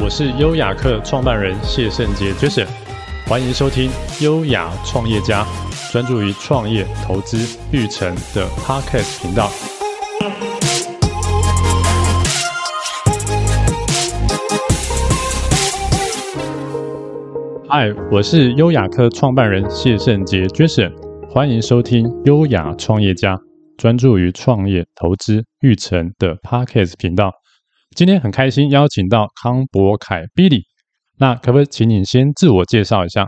[0.00, 2.66] 我是优雅客创办人谢圣杰 Jason，
[3.26, 5.46] 欢迎收听优雅创业家，
[5.92, 9.48] 专注于创业、投资、育成的 Podcast 频道。
[17.68, 20.92] 嗨，我是优雅客创办人谢圣杰 Jason，
[21.28, 23.38] 欢迎收听优雅创业家，
[23.76, 27.32] 专注于创业、投资、育成的 Podcast 频道。
[27.96, 30.60] 今天很开心邀请到康博凯 Billy，
[31.18, 33.26] 那可不可以请你先自我介绍一下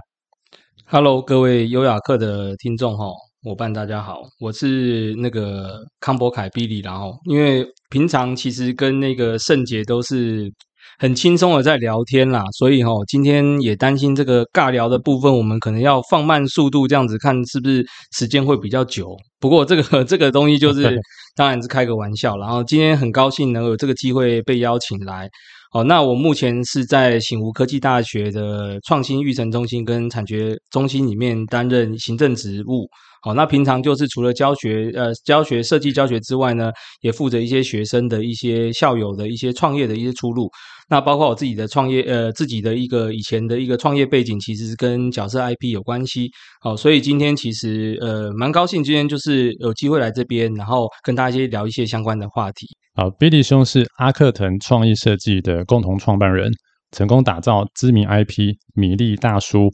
[0.84, 3.06] ？Hello，各位优雅客的听众哈，
[3.42, 10.52] 伙伴大家好，我是那个康博凯 Billy，然后因为平常其实跟那个圣杰都是。
[11.00, 19.16] 很轻松的在聊天啦，所以哈，今天也担心这个尬聊的部分，我们可能要放慢速度，这样子看是不是时间会比较久。
[19.38, 20.98] 不过这个 这个东西就是
[21.36, 22.36] 当然是开个玩笑。
[22.36, 25.28] 然后今天很高兴能有这个机会被邀请来。
[25.72, 32.88] 哦，那我目前是在醒吾科技大学的创新育成中心跟产学中心里面担任行政职务。
[33.20, 36.70] 好，那平常就是除了教学，呃，教学设计教学之外呢，
[37.02, 40.48] 也负责一些学生的一些校友的一些创业的一些出路。
[40.90, 46.30] 那包括我自己的创业，呃，自己的一个以前的一个创业背景，其实是跟角色 IP 有关系。
[46.60, 52.66] 好，所以今天其实呃蛮高兴，今天就是有机会来这边，然后跟大家聊一些相关的话题。
[52.94, 56.50] 好，Billy 兄是阿克腾创意设计的共同创办人，
[56.90, 59.68] 成功打造知名 IP 米粒大叔。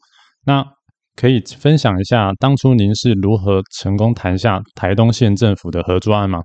[0.44, 0.64] 那
[1.16, 6.40] 可以分享一下当初您是如何成功谈下台东县政府的合作案吗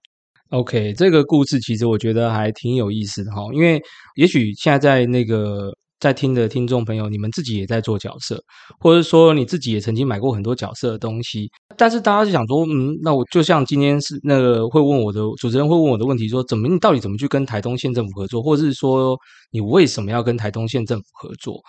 [0.49, 3.81] ？OK，这个故事其实我觉得还挺有意思的哈，因为
[4.15, 8.41] 也许现在在那个在听的听众朋友，你们自己也在做角色，
[8.79, 19.17] 或者说你自己也曾经买过很多角色的东西，但是大家就想说，嗯，那我就像今天是那个会问我的主持人会问我的问题说，怎么你到底怎么去跟台东县政府合作，或者是说
[19.51, 21.61] 你为什么要跟台东县政府合作？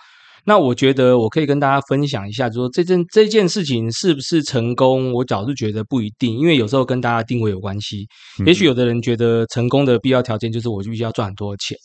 [0.43, 8.07] 那我觉得我可以跟大家分享一下，就说这件这件事情是不是成功，我早就觉得不一定，因为有时候跟大家定位有关系。
[8.45, 11.77] 也许有的人觉得成功的必要条件就是我必须要赚很多钱，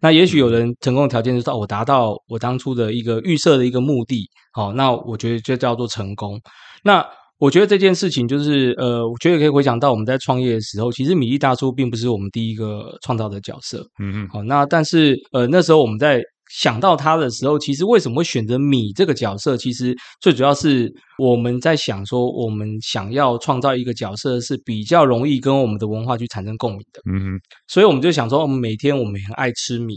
[0.00, 6.40] 那也许有人成功的条件就是我达到我当初的一个预设的一个目的，好，那我觉得就叫做成功。
[6.82, 7.06] 那
[7.38, 16.20] 我觉得这件事情就是，呃，我觉得可以回想到我们在创业的时候，其实米粒大叔并不是我们第一个创造的角色，嗯嗯，好，那但是呃那时候我们在。
[16.50, 19.56] 想到他的时候，其实为什么会选择米这个角色？
[19.56, 27.00] 其实最主要是我们在想说，我们想要创造一个角色是比较容易跟我们的文化去产生共鸣的。
[27.08, 29.96] 嗯哼，所以我们就想说，我们每天我们很爱吃米。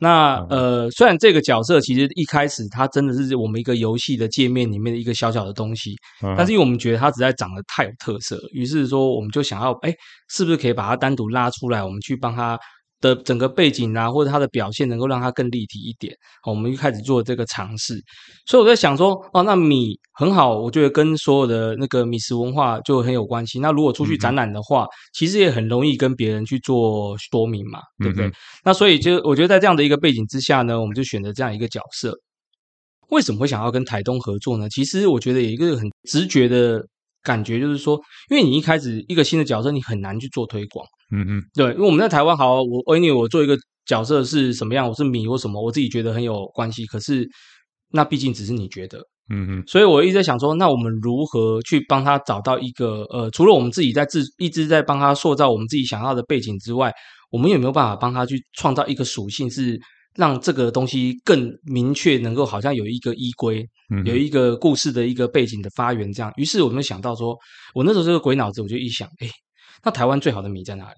[0.00, 5.94] 那呃，虽然这个角色其实一开始它真的是我们一个游戏的界面里面的一个小小的东西，
[6.36, 9.94] 但是因为我们觉得它实在长得太有特色，于是说我们就想要，哎，
[10.28, 12.58] 是不是可以把它单独拉出来，我们去帮他。
[13.02, 16.16] 的整个背景啊，或者他的表现，能够让它更立体一点。
[16.42, 18.00] 好，我们一开始做这个尝试，
[18.46, 23.58] 所以我在想说，哦，那米很好，我觉得跟所有的那个米食文化就很有关系。
[23.60, 28.28] 那如果出去展览的话，嗯、其实也很容易跟别人去做说明嘛，对不对？
[28.28, 28.32] 嗯、
[28.64, 32.16] 那所以就我觉得在这样的一个背景之下呢，我们就选择这样一个角色。
[33.10, 34.68] 为什么会想要跟台东合作呢？
[34.70, 36.82] 其实我觉得有一个很直觉的
[37.22, 38.00] 感觉，就是说，
[38.30, 40.84] 因为你一开始一个新的角色，你很难去做推广。
[41.14, 46.86] 嗯嗯，对，因为我们在台湾，好，我因为我做一个角色是什么样，我是米或什么，我自己觉得很有关系。
[46.86, 47.28] 可是
[47.90, 48.98] 那毕竟只是你觉得，
[49.30, 56.90] 嗯嗯，所以我一直在想说，那我们如何去帮他找到一个呃，除了我们自己在自一直在帮他塑造我们自己想要的背景之外，
[57.30, 59.78] 我们有没有办法帮他去创造一个属性，是
[60.16, 66.32] 让这个东西更明确，能够好像有一个依归，嗯，有一个故事的一个背景的发源这样。
[66.36, 67.36] 于是我们想到说，
[67.74, 69.28] 我那时候这个鬼脑子，我就一想，哎。
[69.84, 70.96] 那台湾最好的米在哪里？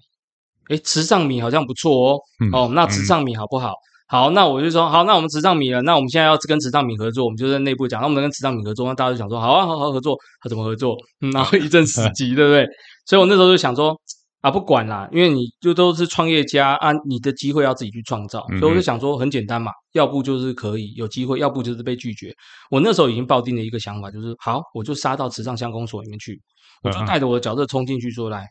[0.67, 2.19] 哎，池上米好像不错哦。
[2.39, 3.69] 嗯、哦，那池上米好不好？
[3.69, 3.73] 嗯、
[4.07, 5.81] 好，那我就说好，那我们池上米了。
[5.81, 7.99] 那我们现在要跟池上米合作，我们就在内部讲。
[7.99, 10.95] 那我们跟池上米合作，那大家就想说好啊，好好合作，他怎么合作？
[11.21, 12.67] 嗯、然后一阵死机，对不对？
[13.07, 13.99] 所以我那时候就想说
[14.45, 18.45] 啊，不管啦，因为你就都是创业家啊，你的机会要自己去创造。
[18.59, 22.31] 所以我就想说很简单嘛，要不就是可以有机会，要不就是被拒绝。
[22.69, 26.39] 我那时候已经抱定了一个想法，就是好，我就杀到慈善乡公所里面去，
[26.83, 28.45] 我就带着我的角色冲进去说来。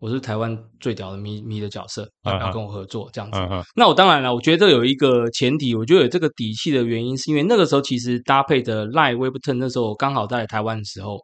[0.00, 3.08] 我是台湾最屌的迷迷的角色，要不要跟我合作？
[3.12, 3.38] 这样子。
[3.38, 3.62] Uh.
[3.76, 11.18] 那我当然了，我觉得这有一个前提，我觉得有这个底气的原因，是因为那个时候其实搭配的 LINE Webtoon，那时候刚好在台湾的时候，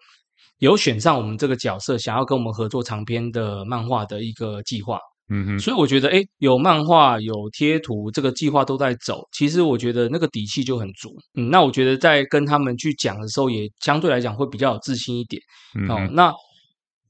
[0.59, 4.99] 有选上我们这个角色，想要跟我们合作长篇的漫画的一个计划。
[5.29, 11.11] 嗯哼，所以我觉得，哎，有漫画有贴图，这个计划都在走，其实我觉得那个底气就很足。
[11.35, 15.43] 嗯，那我觉得在跟他们去讲的时候，也相对来讲会比较有自信一点。
[15.79, 16.33] 嗯，哦，那。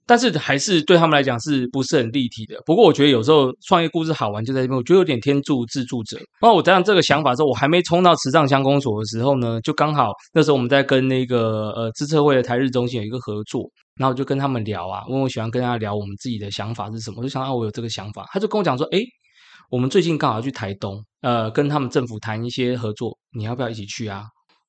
[0.06, 2.56] 但是还是对他们来讲是不是很立体的？
[2.64, 6.16] 不过我觉得有时候创业故事好玩就在这边，我觉得有点天助自助者。
[6.40, 19.02] 那我这样这个想法的时候，我还没冲到池上乡公所的时候呢，就刚好那时候我们在跟那个呃资策会的台日中心有一个合作，然后我就跟他们聊啊，问我喜欢跟他聊我们自己的想法是什么，我就想到我有这个想法，他就跟我讲说，诶，
[19.70, 24.22] 我们最近刚好要去台东，呃，跟他们政府谈一些合作，你要不要一起去啊？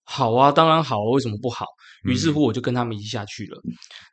[0.09, 1.65] 好啊，当然好啊，为什么不好？
[2.03, 3.59] 于是乎，我就跟他们一起下去了。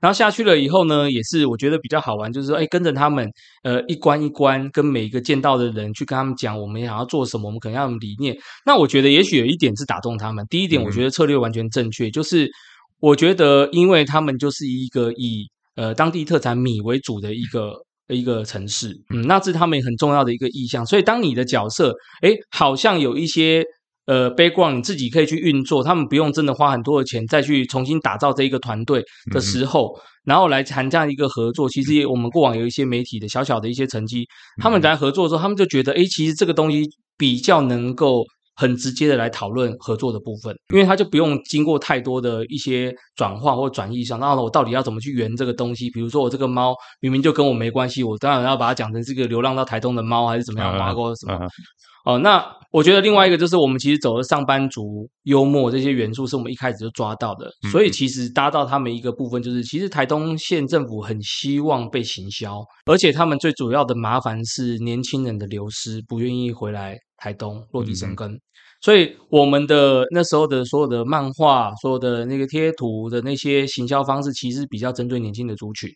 [0.01, 3.31] 然后下去了以后呢，也是我觉得比较好玩，就是说，哎，跟着他们，
[3.63, 8.37] 呃，一关一关，跟每一个见到的人去跟他们讲，我们想要做什么，我们可能要有理念。
[8.67, 10.45] 那我觉得，也许有一点是打动他们。
[10.51, 12.51] 第一点，我觉得策略完全正确，就是
[12.99, 15.47] 我觉得，因为他们就是一个以
[15.77, 17.75] 呃当地特产米为主的一个
[18.09, 20.85] 一个城市，嗯，那是他们很重要的一个意向。
[20.85, 23.65] 所以，当你的角色，哎，好像有一些。
[24.07, 29.03] 呃，background 你自己可以去运作，他们不用真的花很多的钱再去重新打造这一个团队
[29.33, 31.69] 的时候，嗯、然后来谈这样一个合作。
[31.69, 36.87] 其实也我们过往有一些媒体的小小的一些成绩，嗯、他们来合作的时候，他们就觉得，哎，其实这个东西
[37.17, 38.25] 比较能够
[38.57, 44.21] 很直接的来讨论合作的部分，因为他就不用经过太多的一些转化或转译上。
[44.21, 45.89] 然后我到底要怎么去圆这个东西？
[45.91, 50.77] 比如说我这个猫明明就跟我没关系，我当然要把它讲成是个流浪到台东的猫，还是怎么样？
[50.77, 51.49] 挖过什么？
[52.05, 57.51] 哦，那我觉得另外一个就是我们其实走的上班族幽默这些元素，是我们一开始就抓到的。
[57.71, 68.31] 所以其实搭到他们一个部分，就是其实台东县政府很希望被行销，而且他们最主要的麻烦是年轻人的流失，不愿意回来台东落地生根。
[68.31, 68.41] 嗯、
[68.83, 75.89] 所以我们的那时候的所有的漫画、所有的那个贴图的那些行销方式，其实比较针对年轻的族群。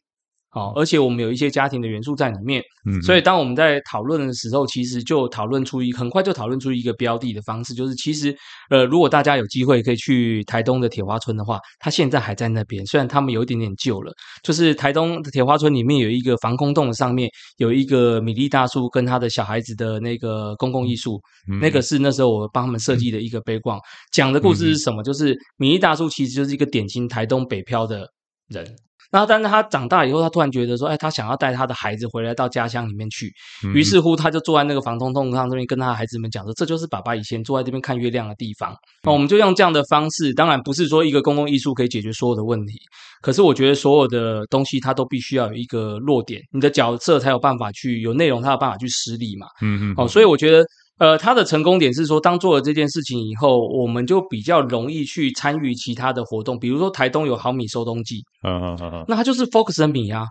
[0.58, 8.36] 好，而且我们有一些家庭的元素在里面，嗯，所以当我们在讨论的时候，其实就讨论出一很快就讨论出一个标的的方式，就是其实
[8.70, 14.12] 呃，如果大家有机会可以去台东的铁花村的话，它现在还在那边，虽然他们有一点点旧了，
[14.42, 21.20] 就是台东的铁花村里面有一个防空洞上面有一个米粒大叔跟他的小孩子的那个公共艺术，
[21.50, 23.78] 嗯，那个是那时候我帮他们设计的一个背光，
[24.12, 25.02] 讲的故事是什么？
[25.02, 28.08] 就是米粒大叔其实就是一个典型台东北漂的
[28.48, 28.66] 人。
[29.10, 33.32] 然后，但是他长大以后，他突然觉得说，哎，他想要带他的孩子回来到家乡里面去。
[33.74, 38.74] 于是乎，他就坐在那个防空洞上这边，跟他的孩子们讲说，这就是爸爸以前坐在这边看月亮的地方。
[39.02, 42.74] 那我们就用这样的方式，当然不是说一个公共艺术可以解决所有的问题，
[43.22, 49.46] 可是我觉得所有的东西它都必须要有一个落点，你的角色才有办法去有内容，才有办法去施力嘛。
[49.62, 49.94] 嗯嗯。
[49.96, 50.64] 哦，所以我觉得。
[50.98, 60.24] 呃，他的成功点是说，当做了这件事情以后，我们就比较容易去参与其他的活动，比如说台东有毫米收冬季，嗯嗯嗯，那他就是 focus 的米啊，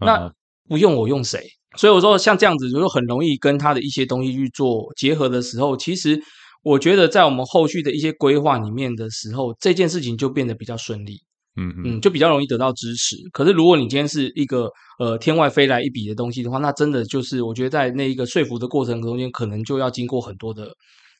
[0.00, 0.32] 那
[0.68, 1.40] 不用我用谁？
[1.76, 6.18] 所以我说像这样子，就很容易跟他的一些东西去做结合的时候，其实
[6.62, 11.20] 我觉得在我们后续的一些规划里面的时候，这件事情就变得比较顺利。
[11.56, 13.16] 嗯嗯，就比较容易得到支持。
[13.32, 20.68] 可是如果你今天是一个呃天外飞来一笔的东西的话，那真的就是我觉得在那一个说服的过程中间，可能就要经过很多的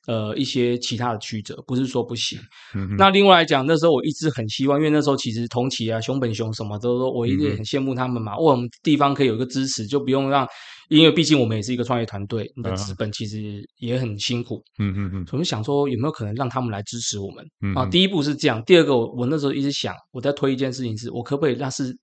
[0.07, 2.39] 呃一些其他的曲折，不是说不行。
[2.75, 8.35] 嗯，那另外来讲，那时候我一直很希望，因为那时候其实同期啊、熊本熊什么都说，我一直很羡慕他们嘛。
[8.35, 10.47] 嗯、我们地方可以有一个支持，就不用让。
[10.89, 14.63] 因为毕竟我们也是一个创业团队，你的资本其实也很辛苦。
[14.79, 17.45] 嗯嗯嗯，我们想说有没有可能让他们来支持我们？
[17.63, 21.97] 嗯啊，第一步是这样，第二个我我那时候一直想，我在推一件事情是，我可不可以让是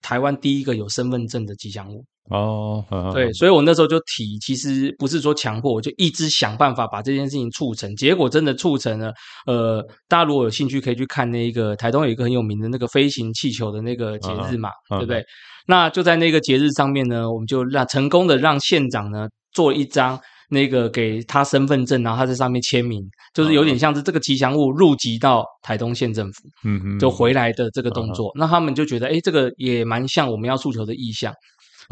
[0.00, 2.04] 台湾第一个有身份证的吉祥物？
[2.30, 9.12] 哦，对，所以我那时候就提，其实不是说强迫，我就一直想办法把这件事情促成，结果真的促成了。
[9.44, 15.22] 呃，大家如果有兴趣，可以去看那个台东有一个很有名的那个飞行气球的那个节日嘛，对不对？
[15.66, 20.18] 那就在那个节日上面呢，我们就让成功的让县长呢做一张
[20.50, 23.02] 那个给他身份证，然后他在上面签名，
[23.32, 28.30] 就是有点像是这个吉祥物入籍到台东县政府，嗯嗯，就回来的这个动作。
[28.34, 31.32] 那他们就觉得，哎，这个也蛮像我们要诉求的意向，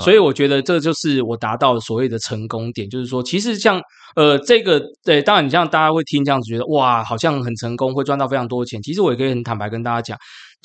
[0.00, 3.80] 所以我觉得这就是我达到所谓的成功点，就是说，其实像
[4.16, 8.80] 呃这个，对，当然你像大家会听这样子觉得哇，好像很成功，会赚到非常多的钱。
[8.82, 10.18] 其实我也可以很坦白跟大家讲。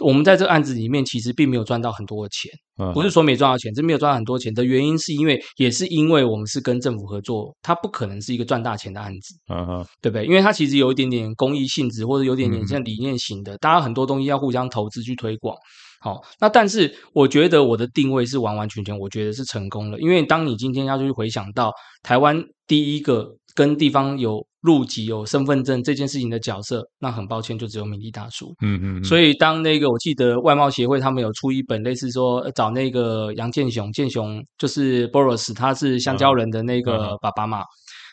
[0.03, 2.51] 我们在这个案子里面，其实并没有赚到很多的钱，
[2.93, 10.25] 不是说没赚到钱，是没有赚到很多钱的原因，是因为也是因为我们是跟政府合作，它不可能是一个赚大钱的案子，嗯对不对？
[10.25, 15.55] 因为它其实有一点点公益性质，或者有点点像理念型的，大家很多东西要互相投资去推广。
[15.99, 21.73] 好，那但是我觉得我的定位是完完全全，我觉得是成功了，因为当你今天要去回想到
[22.03, 24.45] 台湾第一个跟地方有。
[24.65, 28.51] 入籍有身份证这件事情的角色，那很抱歉，就只有米粒大叔。
[28.63, 29.03] 嗯嗯。
[29.03, 37.61] 所以当那个我记得外贸协会他们有出一本类似说找那个杨建雄，建雄就是 Boris，他是香蕉人的那个爸爸嘛，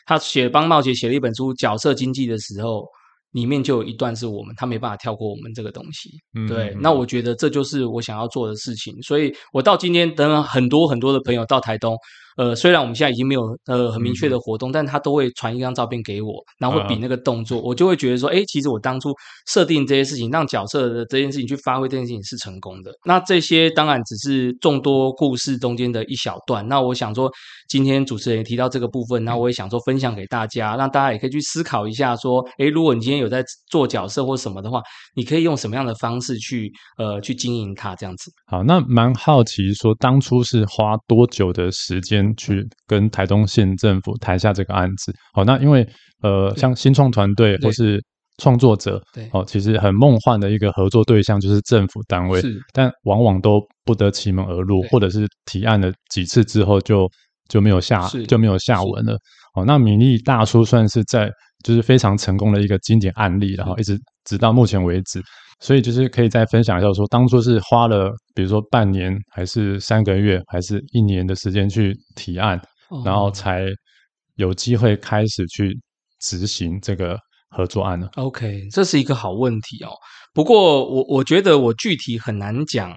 [0.05, 2.85] 他写帮茂杰写了一本书角色经济的时候，
[3.33, 6.09] 里面就有一段是我们，他没办法跳过我们这个东西。
[6.33, 11.95] 嗯，对，嗯，那我觉得这就是我想要做的事情，所以我到今天等很多很多的朋友到台东。
[12.37, 19.13] 呃，虽然我们现在已经没有呃很明确的活动，嗯、但他都会传一张照片给我，然后会比那个动作，啊、我就会觉得说，哎，其实我当初
[19.47, 22.91] 设定这些事情，让角色的这件事情去发挥这件事情是成功的。
[23.05, 26.67] 那这些当然只是众多故事中间的一小段。
[26.67, 27.31] 那我想说，
[27.69, 34.81] 今天主持人也提到这个部分，那我也想说分享给大家，让大家也可以去思考一下，说，哎，如果你今天有在做角色或什么的话，
[35.15, 38.31] 你可以用什么样的方式去呃去经营它这样子。
[38.47, 42.22] 好，那蛮好奇说，当初是花多久的时间？
[42.35, 45.87] 去跟台东县政府谈下这个案子，好，那因为
[46.21, 47.99] 呃，像新创团队或是
[48.37, 57.07] 创作者，对，哦，其实很梦幻的一个合作对象就是政府单位，是，但往往都不得其门而入，或者是提案了几次之后就
[57.49, 59.17] 就没有下就没有下文了。
[59.55, 61.29] 哦，那米粒大叔算是在
[61.63, 65.21] 就是非常成功的一个经典案例，然后一直直到目前为止。
[65.59, 72.61] 所以就是可以再分享一下，说当初是花了，比如说半年，还是三个月，还是一年的时间去提案，
[73.05, 73.67] 然后才
[74.35, 75.79] 有机会开始去
[76.19, 77.17] 执行这个
[77.49, 79.89] 合作案呢？OK，这是一个好问题哦。
[80.33, 82.93] 不过我我觉得我具体很难讲。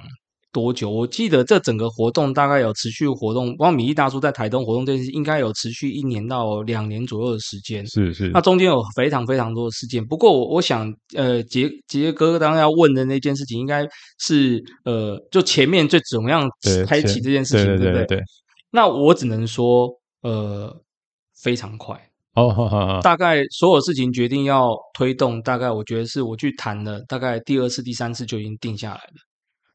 [0.57, 0.89] 多久？
[0.91, 7.87] 我记得这整个活动大概有持续活动，光米粒大叔在台东活动这件事，应该有持续一年到两年左右的时间。
[7.87, 10.03] 是是，那中间有非常非常多的事件。
[10.03, 13.87] 不过我我想，呃，杰杰哥刚刚要问的那件事情，应该
[14.19, 16.49] 是呃，就前面最怎么样
[16.87, 18.07] 开启这件事情，对，不对？
[18.07, 18.23] 对。
[18.71, 19.91] 那我只能说，
[20.23, 20.75] 呃，
[21.43, 21.95] 非常快
[22.35, 29.21] 哦，好好好，大概所有事情决定要推动，大概我觉得是我去谈了，大概第二次、第三次就已经定下来了。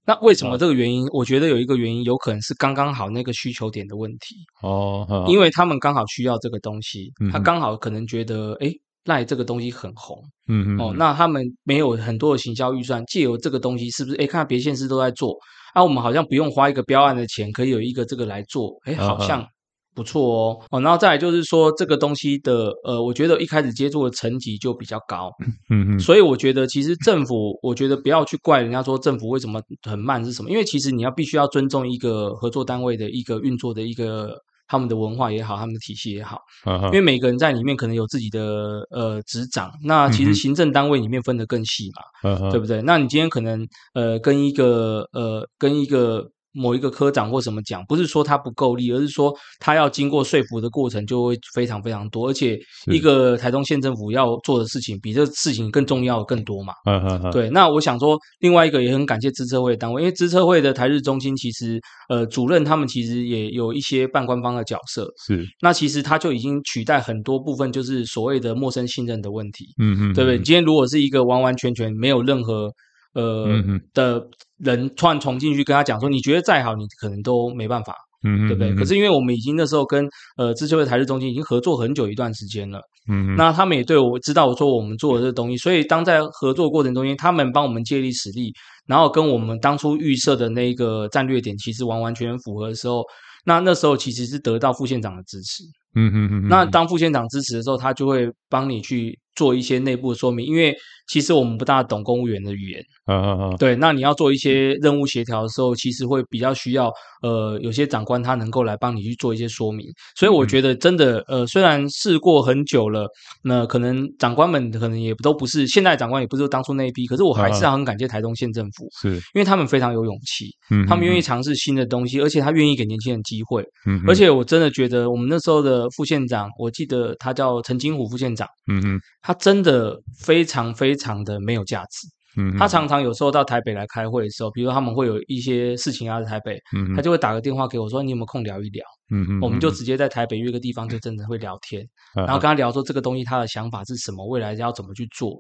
[0.06, 1.06] 那为什么这个原因？
[1.14, 8.72] 我觉得有一个原因，有可能是刚刚好那个需求点的问题哦，因为他们刚好需要这个东西，他刚好可能觉得，哎
[9.06, 10.18] ，LINE 这个东西很红，
[10.48, 14.18] 嗯嗯，哦，那他们没有很多的行销预算，借由这个东西，是不是？
[14.18, 15.38] 哎，看别县市都在做，
[15.74, 19.46] 啊，我们好像不用花一个标案的钱，可以有一个这个来做，哎，好像。
[19.94, 25.30] 不错哦，哦，然后再来就是说这个东西的，呃，我觉得一开始接触的层级就比较高，
[25.70, 34.34] 嗯嗯，所以我觉得其实政府， 我觉得不要去怪人家说政府为什么很慢是什么，因为其实你要必须要尊重一个合作单位的一个运作的一个
[34.68, 36.40] 他们的文化也好，他们的体系也好，
[36.86, 41.90] 因为每个人在里面可能有自己的呃职掌，那其实行政单位里面分得更细
[42.24, 42.82] 嘛，对不对？
[42.84, 46.30] 那你今天可能呃跟一个呃跟一个。
[46.54, 52.60] 某一个科长或什么讲，不是说他不够力，而是说他要经过说服的过程就会非常非常多，而且
[52.92, 56.74] 一个台中县政府要做的事情比这事情更重要更多嘛。
[56.86, 57.32] 嗯嗯嗯。
[57.32, 61.80] 对，那我想说，另外一个也很感谢资策会的单位，因为资策会的台日中心其实
[62.10, 65.08] 呃主任他们其实也有一些半官方的角色。
[65.26, 65.46] 是。
[65.62, 69.66] 那其实他就已经取代很多部分，就是所谓的陌生信任的问题。
[69.82, 70.14] 嗯嗯。
[70.14, 70.38] 对不对？
[70.38, 72.70] 今天如果是一个完完全全没有任何。
[73.14, 74.26] 呃、嗯、哼的
[74.64, 78.74] 人突然冲进去跟他讲说，你觉得再好，你可能都没办法，嗯，对不对？
[78.76, 88.54] 可是因为我们已经那时候跟呃资策会台日中心已经合作很久一段时间了，嗯，那他们也对我知道我说我们做的这个东西，所以当在合作过程中间，他们帮我们借力使力，
[88.88, 93.04] 然后跟我们当初预设的那个战略点其实完完全全符合的时候，
[93.46, 95.64] 那那时候其实是得到副县长的支持，
[95.96, 100.76] 嗯嗯嗯，那当副县长支持的时候，他就会帮你去做一些内部的说明，因为。
[101.08, 106.90] 其实我们不大懂公务员的语言，嗯嗯嗯，对，那你要做一些任务协调的时候，其实会比较需要，
[107.22, 109.86] 呃，有些长官他能够来帮你去做一些说明。
[110.18, 113.10] 所以我觉得真的，呃，虽然试过很久了，
[113.44, 119.16] 那可能长官们可能也都不是现在长官，也不是当初那一批，可是我还是很感谢台东县政府，是。
[119.34, 132.08] 因为他们非常有勇气，嗯，他们愿意尝试新的东西，而且他愿意给年轻人机会，嗯，而且我真的觉得我们那时候的副县长，我记得他叫陈金虎副县长，嗯嗯，他真的非常非常的没有价值。
[132.38, 141.86] 嗯，他常常有时候到台北来开会的时候，比如他们会有一些事情要在台北，嗯，他就会打个电话给我说：“你有没有空聊一聊？”嗯嗯，我们就直接在台北约个地方，就真的会聊天，
[142.16, 145.38] 然后跟他聊说这个东西他的想法是什么，未来要怎么去做。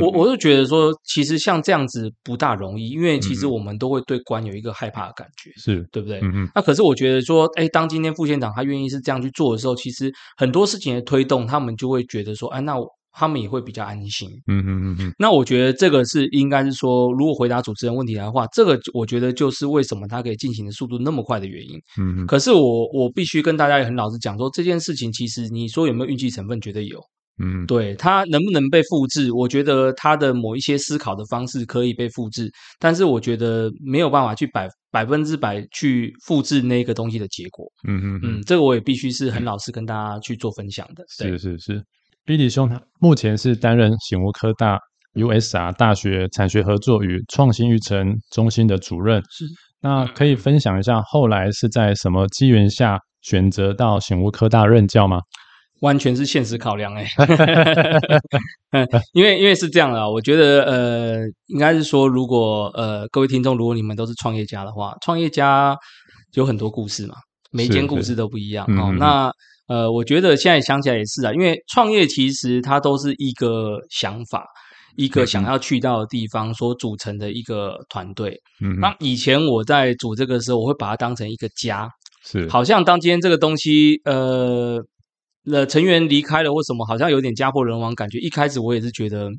[0.00, 6.18] 我我就觉得说，其实像这样子不大容易，因为其实我们都会对官有一个害怕的感觉，是对不对？
[6.20, 6.48] 嗯嗯。
[6.54, 12.86] 那可是我觉得说，哎，当今天副县长他愿意是这样去做的时候，其实很多事情的推动，他们就会觉得说，哎，那我。
[13.10, 15.12] 他们也会比较安心，嗯嗯嗯嗯。
[15.18, 21.76] 那我觉得这个是应该是说，如果回答主持人问题来的话，这个我觉得就是为什么他可以进行的速度那么快的原因。
[21.98, 22.26] 嗯嗯。
[22.28, 27.00] 可是我我必须跟大家也很老实讲说，这件事情其实你说有没有运气成分，绝对有。
[27.38, 27.66] 嗯。
[27.66, 29.32] 对，他能不能被复制？
[29.32, 37.66] 我觉得他的某一些思考的方式可以被复制，但是我觉得没有办法去百百分之百去复制那个东西的结果。
[37.86, 38.42] 嗯嗯嗯。
[38.46, 41.04] 这个我也必须是很老实跟大家去做分享的。
[41.08, 41.82] 是是是。
[42.26, 44.78] Billy 兄他目前是担任醒吾科大
[45.14, 49.22] USR 大学产学合作与创新育成中心的主任。
[49.30, 49.46] 是，
[49.80, 55.18] 那可以分享一下后来是在什么机缘下选择到醒吾科大任教吗？
[55.80, 57.06] 完全是现实考量哎，
[59.12, 65.76] 因为因为是这样的，我觉得呃，应该是说，如果呃各位听众，如果你们都是创业家的话，创业家
[66.34, 67.14] 有很多故事嘛，
[67.52, 68.92] 每一件故事都不一样哦。
[68.98, 69.30] 那
[69.68, 74.44] 呃，我觉得现在想起来也是啊，因为创业其实它都是一个想法，
[74.96, 78.36] 一个想要去到的地方所组成的一个团队。
[78.60, 81.88] 嗯，那以前我在组这个的时候，我会把它当成一个家，
[82.24, 84.82] 是，好像当今天这个东西呃。
[85.50, 88.18] 那成员离开了，为什么好像有点家破人亡感觉？
[88.18, 89.30] 一开始我也是觉得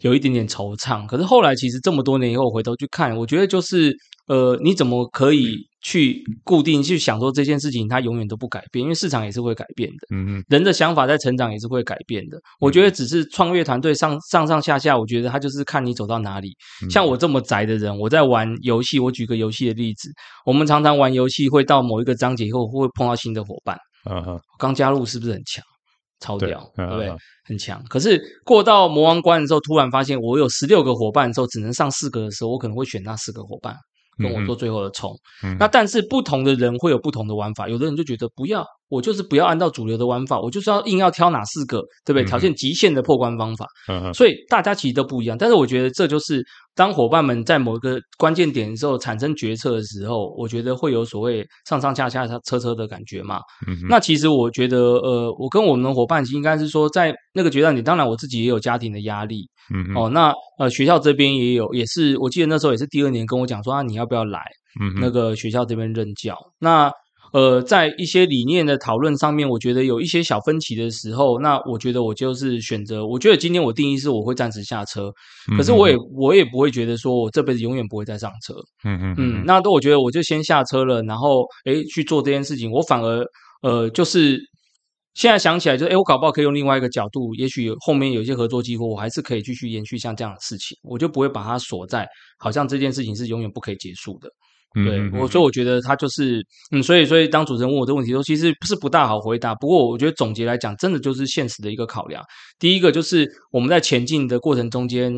[0.00, 3.94] 有一点点惆怅，可是后来其实这么多年以后回头去看，我觉得就是
[4.28, 8.82] 呃，你怎么可以去固定去想说这件事情它永远都不改变？
[8.82, 12.38] 因为市场也是会改变的，嗯嗯，人的想法在成长也是会改变的。
[12.60, 16.54] 我觉得只是创业团队上上上下下，我觉得他就是看你走到哪里。
[16.88, 20.10] 像我这么宅的人，我在玩游戏，我举个游戏的例子，
[20.46, 23.76] 我们常常玩游戏会到某一个章节以后会碰到新的伙伴。
[24.08, 25.64] 嗯哼，刚加入是不是很强？
[26.20, 27.08] 超屌，对，对不对？
[27.08, 27.82] 嗯、很强。
[27.88, 33.74] 可是过到魔王关的时候，突然发现我有十六个伙伴的时候，只能上四个的时候，我可能会选那四个伙伴
[34.18, 35.10] 跟我做最后的冲。
[35.42, 38.64] 嗯、那但是不同的人会有不同的玩法，有的人就觉得不要。
[38.90, 42.24] 我就是不要按照主流的玩法，我就是要硬要挑哪四个，对不对？
[42.24, 43.64] 挑战极限的破关方法。
[43.88, 44.12] 嗯。
[44.12, 46.44] 所以大家其实都不一样，但是我觉得这就是
[46.74, 53.38] 当伙伴们在某一个关键点的时候产生决策的时候，我觉得会有所谓上上下下车车的感觉嘛。
[53.68, 53.78] 嗯。
[53.88, 59.48] 那其实我觉得，呃，我跟我们的伙伴应该是说，在那个决断点，当然我自己也有家庭的压力。
[59.72, 59.94] 嗯。
[59.94, 64.40] 哦，那呃，学校这边也有，也是我记得那时候也是第二年跟我讲说啊，你要不要来？
[64.80, 64.98] 嗯。
[65.00, 66.36] 那个学校这边任教。
[66.58, 66.90] 那。
[67.32, 75.12] 呃，在一些理念的讨论上面，我觉得有一些小分歧的时候，那我觉得我就是选择，我觉得今天我定义是我会暂时下车，
[75.56, 83.24] 可是我也我也不会觉得说我这辈子永远不会再上车，嗯嗯嗯，那都我觉得我就先下车了，然后诶去做这件事情，我反而
[83.62, 84.40] 呃就是
[85.14, 94.28] 现在想起来就，就诶我搞不好可以用另外一个角度，也许后面有一些合作机会，我还是可以继续延续像这样的事情，我就不会把它锁在好像这件事情是永远不可以结束的。
[94.74, 99.54] 对我，所以我觉得他就是，嗯，所以所以当主持人问我这个问题的时候，其实不是不大好回答。
[99.56, 102.22] 不过我觉得总结来讲，真的就是现实的一个考量。
[102.58, 105.12] 第一个就是我们在前进的过程中间，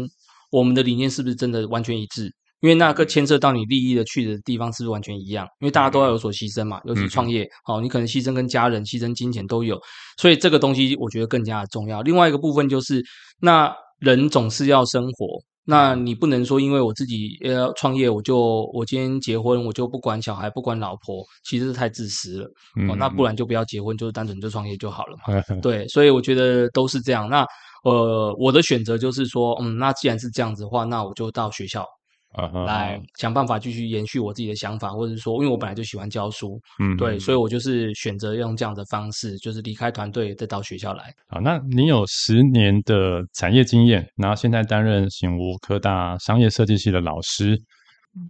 [0.51, 2.33] 我们的理念是不是真的完全一致？
[2.63, 5.45] 因为那个牵涉到你利益的去的地方是不是完全一样？
[5.61, 9.77] 因为大家都要有所牺牲嘛，尤其创业，好，你可能牺牲跟家人、牺牲金钱都有，
[10.17, 12.01] 所以这个东西我觉得更加的重要。
[12.03, 13.03] 另外一个部分就是，
[13.41, 15.43] 那人总是要生活。
[15.65, 22.51] 那你不能说，因为我自己要创业，我就我今天结婚，我就不管小孩，不管老婆，其实是太自私了。
[22.81, 25.43] 嗯、哦，那不然就不要结婚，就是单纯就创业就好了嘛。
[25.49, 27.29] 嗯、对，所以我觉得都是这样。
[27.29, 27.47] 那
[27.85, 31.87] 呃，我的选择就是说，嗯，那既然是这样子的话，那我就到学校。
[32.35, 32.65] Uh.
[32.65, 41.13] 来想办法继续延续我自己的想法，或者是说，因为我本来就喜欢教书，嗯，对，所以我就是选择用这样的方式，就是离开团队再到学校来。
[41.29, 47.55] 好，那你有十年的产业经验，然后现在担任醒吾科大商业设计系的老师，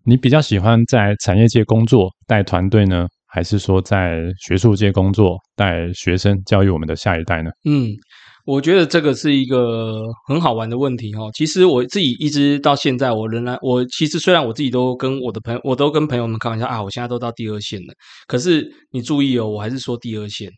[0.05, 7.53] 你比较喜欢在产业界工作带团队呢，还是说在学术界工作带学生教育我们的下一代呢？
[7.65, 7.95] 嗯。
[8.45, 11.31] 我觉得这个是一个很好玩的问题哈。
[11.33, 17.95] 其实我自己一直到现在，我仍然我其实虽然我自己都跟我的朋友，我都跟朋友们开玩笑啊，我现在都到第二线了。
[18.27, 20.51] 可是你注意哦，我还是说第二线，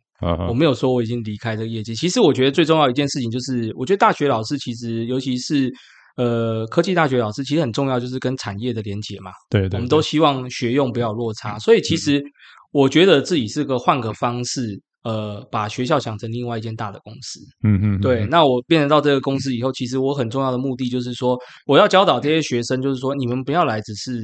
[0.49, 1.95] 我没有说我已经离开这个业界。
[1.95, 5.71] 其实我觉得最重要一件事情就是，我觉得大学老师其实尤其是
[6.17, 9.31] 呃科技大学老师，其实很重要，就是跟产业的连结嘛。
[9.51, 11.59] 对，对，对，我们都希望学用不要落差。
[11.59, 12.23] 所以其实
[12.73, 14.81] 我觉得自己是个换个方式。
[15.05, 18.25] 呃，把学校想成另外一间大的公司，嗯嗯，对。
[18.27, 24.23] 那我变成到这个公司以后，其实我很重要的目的就是说，我要教导这些学生，就是说，你们不要来只是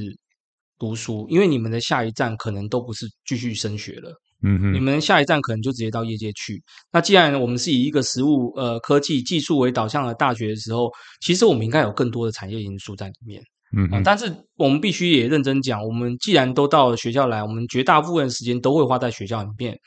[0.79, 4.09] 读书，因为你们的下一站可能都不是继续升学了，
[4.41, 6.59] 嗯嗯，你们下一站可能就直接到业界去。
[6.91, 10.89] 那既然我们是以一个实物、呃科技、技术为导向的大学的时候，
[11.21, 13.39] 其实我们应该有更多的产业因素在里面，
[13.77, 14.01] 嗯嗯。
[14.03, 19.77] 但是我们必须也认真讲，我们既然都到了学校来，我们绝大部分时间都会花在学校里面。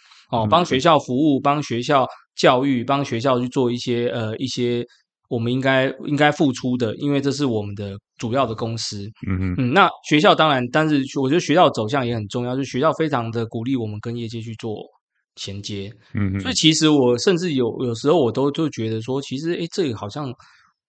[0.43, 4.85] 哦，帮学校服务，帮学校教育，帮学校去做一些呃一些
[5.29, 9.09] 我们应该应该付出的，因为这是我们的主要的公司。
[9.27, 14.77] 嗯哼嗯，那学校当然，但是我觉得学校走向也很重要，就是学校非常的鼓励我们跟业界去做
[15.37, 15.91] 衔接。
[16.15, 20.33] 嗯哼，所以其实我甚至有有时候我都就觉得说，其实诶，这个好像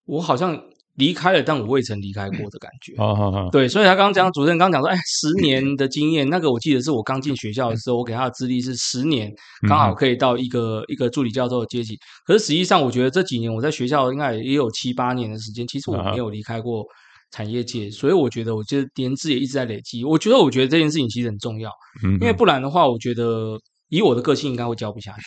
[0.05, 0.60] 我好像
[0.95, 2.93] 离开了，但我未曾离开过的感觉。
[3.01, 9.31] 哦哦哦，对，所以他刚刚讲，主持人刚刚讲说，哎，十年的经验，那个我记得是我刚进学校的时候，我给他的资历是十年，
[9.67, 11.97] 刚好可以到一个、嗯、一个助理教授的阶级。
[12.25, 16.86] 可是实际上，我觉得这几年我在学校应该也有七八年的时间，其实我没有离开过
[17.31, 20.05] 产业界，所以我觉得，我觉得年资也一直在累积。
[20.05, 21.69] 我觉得，我觉得这件事情其实很重要，
[22.03, 23.58] 嗯，因为不然的话，我觉得
[23.89, 25.23] 以我的个性应该会教不下去。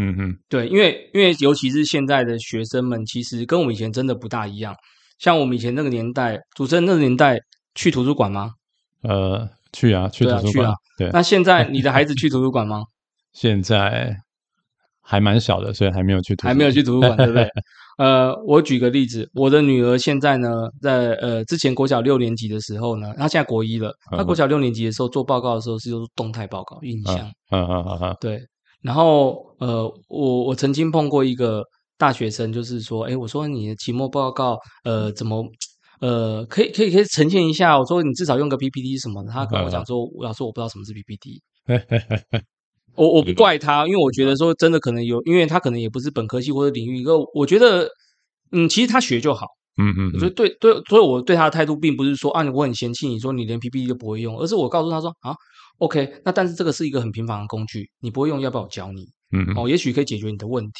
[0.00, 4.72] 嗯哼，对，因为因为尤其是现在的学生们，其实跟我们以前真的不大一样。
[5.18, 7.38] 像我们以前那个年代，主持人那个年代
[7.74, 8.52] 去图书馆吗？
[9.02, 10.54] 呃，去啊，去图书馆。
[10.54, 11.10] 对啊，对。
[11.12, 12.84] 那现在 你的孩子去图书馆吗？
[13.32, 14.16] 现在
[15.00, 16.54] 还蛮小的，所以还没有去图书馆。
[16.54, 17.48] 还没有去图书馆，对不对？
[17.98, 20.48] 呃，我举个例子，我的女儿现在呢，
[20.80, 23.92] 在呃之前国小六年级的时候呢，她现在国一了。
[24.16, 27.18] 她国小六年级的时候做报告的时候是用动态报告印象。
[27.50, 28.16] 嗯嗯嗯嗯。
[28.20, 28.40] 对。
[28.82, 31.64] 然后呃，我我曾经碰过一个。
[31.98, 35.44] 大学生就是说，哎，我说你的期末报告，呃，怎么，
[36.00, 37.76] 呃，可以可以可以呈现一下？
[37.78, 39.30] 我说你至少用个 PPT 什么的。
[39.32, 41.42] 他跟我讲说，老师我不知道什么是 PPT。
[42.94, 46.98] 我我不怪他，因为我觉得说真的可能有，因为他可能也不是本科系或者领域。
[46.98, 47.88] 一个我觉得，
[48.52, 49.46] 嗯，其实他学就好。
[49.76, 50.10] 嗯嗯。
[50.14, 55.34] 我觉得对对，所以我对他的态度并不是说啊，我很嫌弃你说你连 PPT 都不会用，而是我告诉他说啊
[55.78, 59.06] ，OK，那但是这个是一个很平凡的工具，你不会用，要不要我教你？
[59.30, 60.72] 嗯哦，也许可以解决你的问题。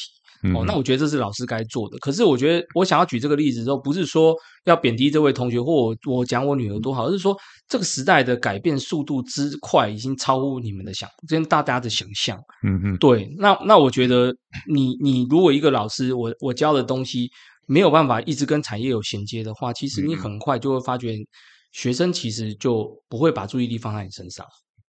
[0.55, 1.99] 哦，那我觉得这是老师该做的。
[1.99, 12.39] 可是我觉得，我想要举这个例子之后，不是说要贬低这位同学，或我我讲我女儿多好，而是说这个时代的改变速度之快，已经超乎你们的想，跟大家的想象。
[12.63, 13.29] 嗯嗯，对。
[13.39, 14.33] 那那我觉得
[14.73, 17.29] 你，你你如果一个老师，我我教的东西
[17.67, 21.17] 没有办法一直跟产业有衔接的话，其实你很快就会发觉，
[21.73, 24.47] 学生其实就不会把注意力放在你身上。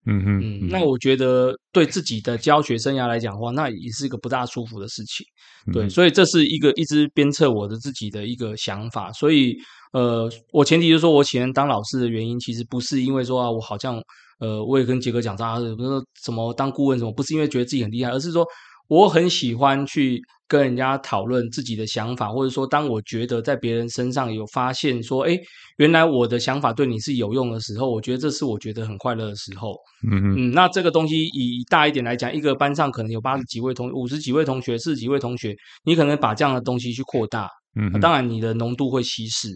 [0.08, 5.24] 嗯嗯嗯，那我觉得对自己的教学生涯来讲的话，那也是一个不大舒服的事情。
[5.72, 9.12] 对，所以这是一个一直鞭策我的自己的一个想法。
[9.12, 9.54] 所以，
[9.92, 14.00] 呃，我前提就是说我喜欢当老师的原因，其实不是因为说啊，我好像
[14.40, 18.46] 呃，我也跟杰哥讲啊，不是说什么当顾问什么，不是因为觉得自己很厉害，而是说。
[18.88, 25.38] 我很喜欢去跟人家讨论自己的想法，或者说，当我觉得在别人身上有发现说，哎，
[25.76, 29.76] 原来我的想法对你是有用的时候，我觉得这是我觉得很快乐的时候。
[30.10, 37.46] 嗯哼嗯，那这个东西以大一点来讲，一个班上可能有八十几位同五十几位同学，四十几位同学，你可能把这样的东西去扩大，
[37.76, 39.48] 嗯哼，当然你的浓度会稀释。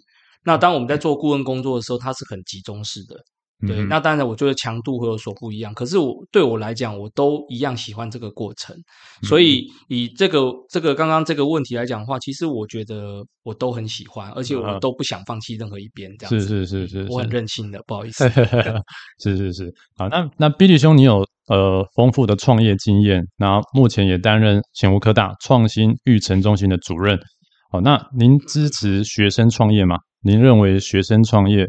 [0.45, 3.15] 那当我们在做顾问工作的时候，它是很集中式的。
[3.67, 5.73] 对，那当然，我觉得强度会有所不一样。
[5.73, 8.75] 可是我对我来讲，我都一样喜欢这个过程。
[9.23, 16.11] 所以以这个这个刚刚这个问题来讲的话，其实我觉得我都很喜欢，而且我都不想放弃任何一边。
[16.19, 18.29] 这样子是是是是，我很任性的，不好意思。
[19.23, 27.17] 是是是，好，那那 Billy 兄，你有呃丰富的创业经验，然后目前也担任前无科大创新育成中心的主任。
[27.71, 29.97] 好，那您支持学生创业吗？
[30.21, 31.65] 您认为学生创业？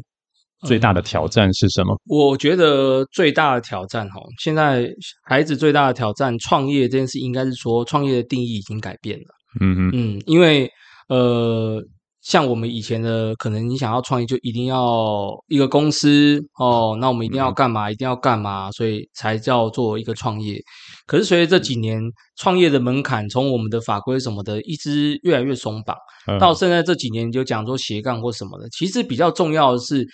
[0.65, 1.95] 最大的挑战是什么？
[1.95, 4.89] 嗯，我觉得最大的挑战哈，现在
[5.25, 9.27] 孩子最大的挑战，创业这件事应该是说，创业的定义已经改变了。
[9.61, 10.69] 嗯嗯嗯，因为
[11.09, 11.81] 呃，
[12.23, 17.91] 像我们以前的，可能你想要创业，就一定要一个公司哦，那我们一定要干嘛？
[17.91, 18.73] 一定要干嘛？
[18.73, 20.59] 所以才叫做一个创业。
[21.07, 22.01] 可是随着这几年
[22.37, 25.97] 创业的门槛，从我们的法规什么的，一直越来越松绑，
[26.41, 30.05] 到现在这几年就讲说斜杠或什么的，其实比较重要的是。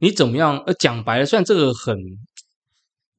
[0.00, 0.58] 你怎么样？
[0.66, 1.96] 呃，讲白了，虽然这个很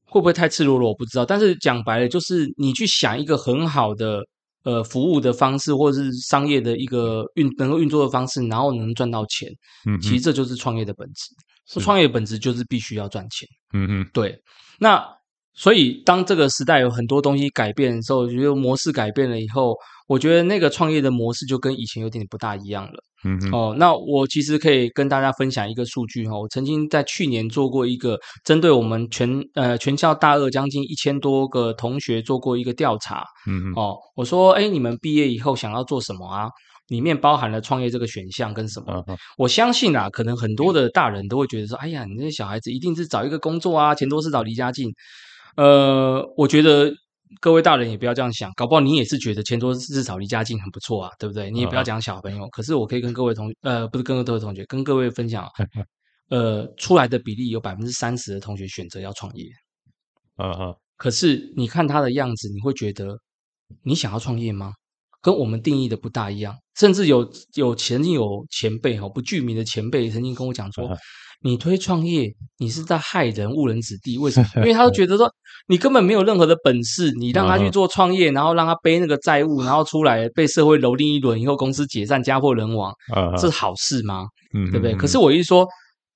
[0.05, 1.25] 会不会太赤裸裸，我不知道。
[1.25, 4.21] 但是讲白了，就是你去想一个很好的
[4.63, 9.49] 呃服务的方式，或者是商业的一个运能够运作的方式，然后能赚到钱。
[9.85, 11.79] 嗯，其实这就是创业的本质。
[11.81, 13.47] 创业本质就是必须要赚钱。
[13.73, 14.39] 嗯嗯，对。
[14.79, 15.03] 那
[15.55, 19.73] 所以当这个时代有很多东西改变的时候，我觉得模式改变了以后，
[20.07, 23.03] 我觉得那个创业的模式就跟以前有点不大一样了。
[23.23, 33.23] 嗯哼哦，那我其实可以跟大家分享一个数据哈，我曾经在去年做过一个针对我们全呃全校大二将近一千多个同学做过一个调查。
[33.47, 36.49] 嗯哼哦，我说哎，你们毕业以后想要做什么啊？
[36.89, 39.03] 里面包含了创业这个选项跟什么？
[39.39, 44.91] 我相信啊，可能很多的大人都会觉得说，哎呀，你这些小孩子一定是找一个工作啊，钱多事找离家近。
[45.55, 46.91] 呃，我觉得。
[47.41, 51.51] 各位大人也不要这样想，搞不好你也是觉得钱多事少离家近很不错啊，对不对？
[51.51, 52.43] 你也不要讲小朋友。
[52.45, 52.49] Uh.
[52.49, 55.45] 可是我可以跟各位同呃，不是跟各位同学，跟各位分享，
[56.29, 59.45] 呃，出来的比例有百分之三十的同学选择要创业。
[60.37, 60.77] 嗯哼、uh。
[60.95, 63.19] 可是你看他的样子，你会觉得
[63.83, 64.71] 你想要创业吗？
[65.25, 70.85] 跟我们定义的不大一样，甚至有有曾经有前辈哈，不具名的前辈曾经跟我讲说。
[70.85, 70.97] 嗯
[71.41, 74.49] 你推创业，你是在害人误人子弟，为什么？
[74.57, 75.29] 因为他都觉得说
[75.67, 82.91] 你根本没有任何的本事，你让他去做创业，然后让他背那个债务，然后出来被社会蹂躏一轮，以后公司解散，家破人亡，
[83.37, 84.25] 这是好事吗？
[84.71, 84.95] 对不对？
[84.95, 85.67] 可是我一说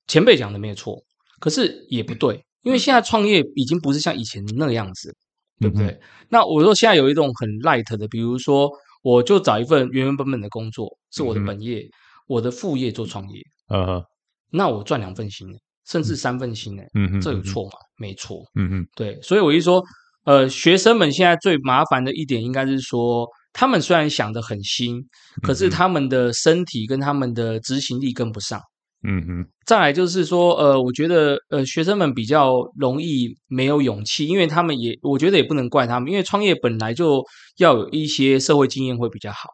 [0.08, 0.98] 前辈讲的没有错，
[1.40, 5.14] 可是也不对，因为现在创业已经不是像以前那个样子，
[5.60, 6.00] 对不对？
[6.30, 11.88] 那我说现在有一种很 light 的，比如说我就找一份原原本本的工作，是我的本业，
[12.28, 13.42] 我的副业做创业，
[13.74, 14.04] 嗯。
[14.52, 15.48] 那我赚两份薪，
[15.86, 17.72] 甚至三份薪，嗯哼，这有错吗？
[17.98, 19.80] 没错，嗯哼，对，所以我一说，
[20.26, 25.00] 呃，学生们现在最麻烦的一点，应该是说，他们虽然想的很新，
[25.44, 28.60] 可是他们的身体跟他们的执行力跟不上，
[29.04, 29.46] 嗯哼。
[29.66, 37.24] 再来就是说，呃，我觉得，呃，学生们比较容易没有勇气，因为他们也，我觉得也不能怪他们，因为创业本来就
[37.58, 39.50] 要有一些社会经验会比较好。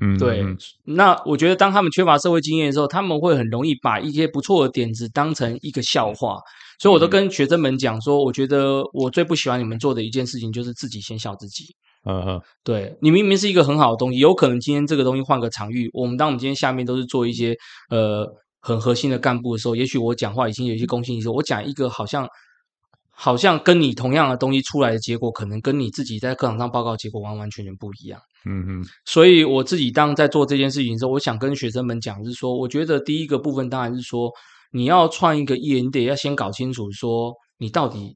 [0.00, 0.44] 嗯，对。
[0.84, 6.38] 那我觉得，当他们缺乏社会经验的时候，他们会很容易把一些不错的点子当成一个笑话。
[6.78, 11.74] 所以，我都跟学生们讲说，我觉得我最不喜欢你们做的一件事情，就是自己先笑自己。
[12.08, 17.54] 嗯嗯，对，你明明是一个很好的东西，有可能今天这个东西换个场域，我们当我们今天下面都是做一些
[17.90, 18.26] 呃
[18.60, 22.28] 很核心的干部的时候，也许我讲话已经有一些公信力我讲一个好像
[23.10, 28.20] 好像跟你同样的东西出来的结果，可能跟你自己在课堂上报告结果完完全全不一样。
[28.46, 34.30] 嗯嗯，所以我自己当在做这件事情的时候，我想跟学生们讲，是说，我觉得第一个部分当然是说，
[34.72, 38.14] 你要创一个业，你得要先搞清楚说你到底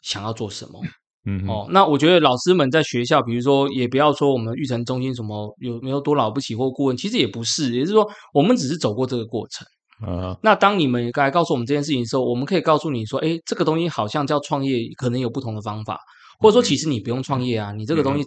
[0.00, 0.80] 想要做什么。
[1.26, 9.66] 嗯，哦，那我觉得老师们在学校，比如说，也不要说我们育成中心什么有没有多了不起或顾问，其实也不是，也就是说，我们只是走过这个过程。
[10.00, 15.98] 啊，那当你们该告诉我们这件事情的时候，我们可以告诉你说，哎，这个东西好像叫创业，可能有不同的方法，
[16.38, 18.24] 或者说其实你不用创业啊，你这个东西。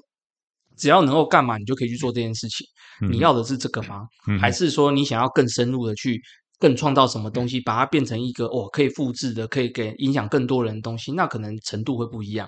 [0.79, 2.63] 只要能够干嘛，你就可以去做这件事情。
[3.09, 4.05] 你要的是这个吗？
[4.39, 6.21] 还是说你想要更深入的去
[6.59, 11.11] 更创造什么东西，把它变成一个哦可以复制的，可以给影响更多人的东西？
[11.13, 12.47] 那可能程度会不一样。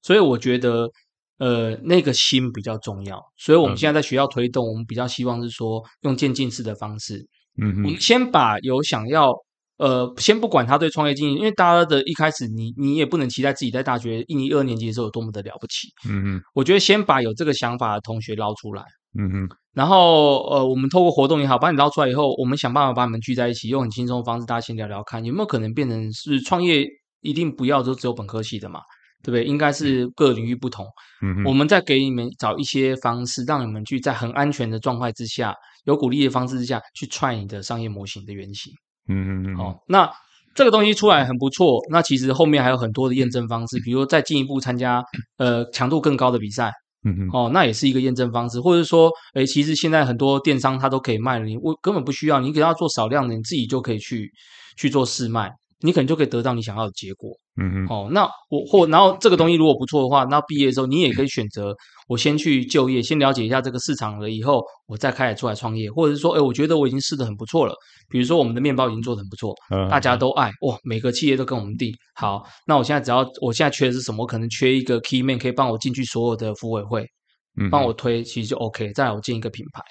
[0.00, 0.90] 所以我觉得，
[1.36, 3.22] 呃，那个心比较重要。
[3.36, 7.22] 所以我们现在在学校推动，我们比较希望是说用渐进式的方式。
[7.60, 9.32] 嗯，我们先把有想要。
[9.78, 15.86] 呃，先不管他对创业经验，因为大家的一开始你，你你也不能期待自己在大学一年、二年级的时候有多么的了不起。
[16.08, 18.82] 嗯嗯，我觉得先把有这个想法的同学捞出来。
[19.16, 26.84] 嗯哼，然后呃，我们透过活动也好，把你捞出来以后，我们想办法把你们聚在一起，用很轻松的方式，大家先聊聊看，有没有可能变成是创业
[27.20, 28.80] 一定不要就只有本科系的嘛，
[29.22, 29.44] 对不对？
[29.44, 30.86] 应该是各领域不同。
[31.22, 35.54] 嗯，我们再给你们找一些方式，让你们去在很安全的状态之下，
[35.84, 38.72] 有鼓励的方式之下去踹你的商业模型的原型。
[39.08, 40.10] 嗯嗯嗯，好，那
[40.54, 45.02] 这个东西出来很不错，那其实后面还有很多的验证方式，比如说再进一步参加
[45.36, 46.72] 呃强度更高的比赛，
[47.04, 54.30] 嗯嗯，哦，那也是一个验证方式，或者说，诶，其实现在很多电商它都可以卖了，你我根本不需要，你给他做少量的，你自己就可以去
[54.76, 57.30] 去做试卖，你可能就可以得到你想要的结果。
[57.60, 61.74] 嗯嗯，哦，那我或然后这个东西如果不错的话，那毕业的时候你也可以选择，
[62.06, 67.74] 我先去就业，先了解一下这个市场了以后，我再开始出来创业，或者是说，哎，我觉得我已经试的很不错了，
[68.08, 74.22] 比如说我们的面包已经做的很不错，嗯，大家都爱哇，每个企业都跟我们订好，那我现在只要我现在缺的是什么？
[74.22, 77.04] 我可能缺一个 key man 可以帮我进去所有的服委会，
[77.60, 78.92] 嗯，帮我推，其实就 OK。
[78.92, 79.82] 再来我建一个品牌，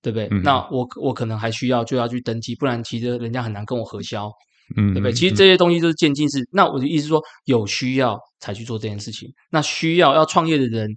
[0.00, 0.26] 对不对？
[0.30, 4.30] 嗯，那我我可能还需要就要去登记，不然其实人家很难跟我核销。
[4.76, 5.12] 嗯，对不对？
[5.12, 6.48] 其实这些东西都是渐进式。
[6.52, 9.28] 那我的意思是说，有需要才去做这件事情。
[9.50, 10.88] 那需要要创业的人，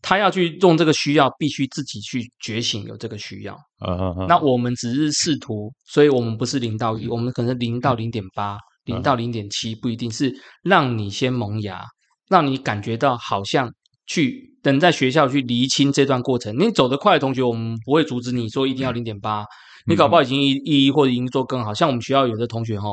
[0.00, 3.54] 他要去用这个需要，必须自己去觉醒有这个需要。
[3.80, 4.26] 啊啊啊！
[4.28, 11.84] 那我们只是试图，所以我们不是零到一，我们可能零到零点八，零到零点七，不一定是让你先萌芽，
[12.28, 13.72] 让你感觉到好像
[14.06, 16.56] 去等在学校去厘清这段过程。
[16.56, 19.44] 你走得快的同学，我们不会阻止你说一定要零点八。
[19.88, 22.88] 你搞不好已经一一或者已经做更好，像我们学校有的同学哈，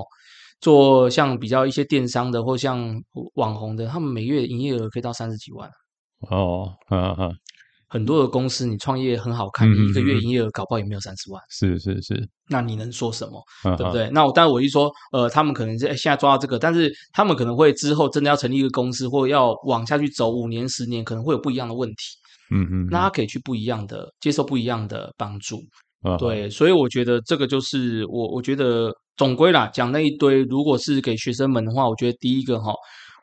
[0.61, 2.95] 做像比较一些电商的或像
[3.35, 5.69] 网红的，他们每月营业额可以到三十几万。
[6.29, 7.35] 哦，嗯嗯，
[7.87, 11.41] 很多的公司你创业很好看，你一个月营业额搞不好也没有三十万。
[11.49, 13.43] 是是是，那你能说什么？
[13.65, 14.09] 嗯、对不对？
[14.11, 21.95] 那我当然我一说，呃，他们可能是现在抓到这个，但是他们可能会之后真的要成立一个公司，或者要往下去走五年十年，可能会有不一样的问题。
[22.51, 25.61] 嗯嗯，那他可以去不一样的接受不一样的帮助。
[26.19, 32.73] 对，所以我觉得这个就是我，我觉得总归啦，讲那一堆，如果是给学生们的话，我觉得第一个哈，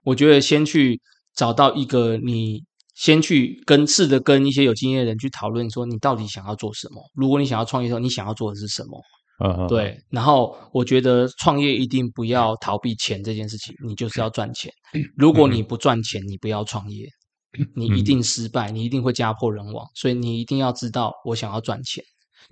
[0.04, 1.00] 我觉得先去
[1.34, 2.62] 找到一个你，
[2.94, 7.02] 先去跟试着跟一些有经验的人去讨论，说你到底想要做什么。
[7.14, 9.00] 如果你想要创业的时候，你想要做的是什么？
[9.44, 9.96] 嗯，对。
[10.10, 14.72] 然后我觉得创业一定不要逃避钱这件事情，你就是要赚钱。
[15.16, 17.06] 如果你不赚钱，你不要创业。
[17.76, 19.84] 你一定失败，你一定会家破人亡。
[19.94, 22.02] 所以你一定要知道，我想要赚钱，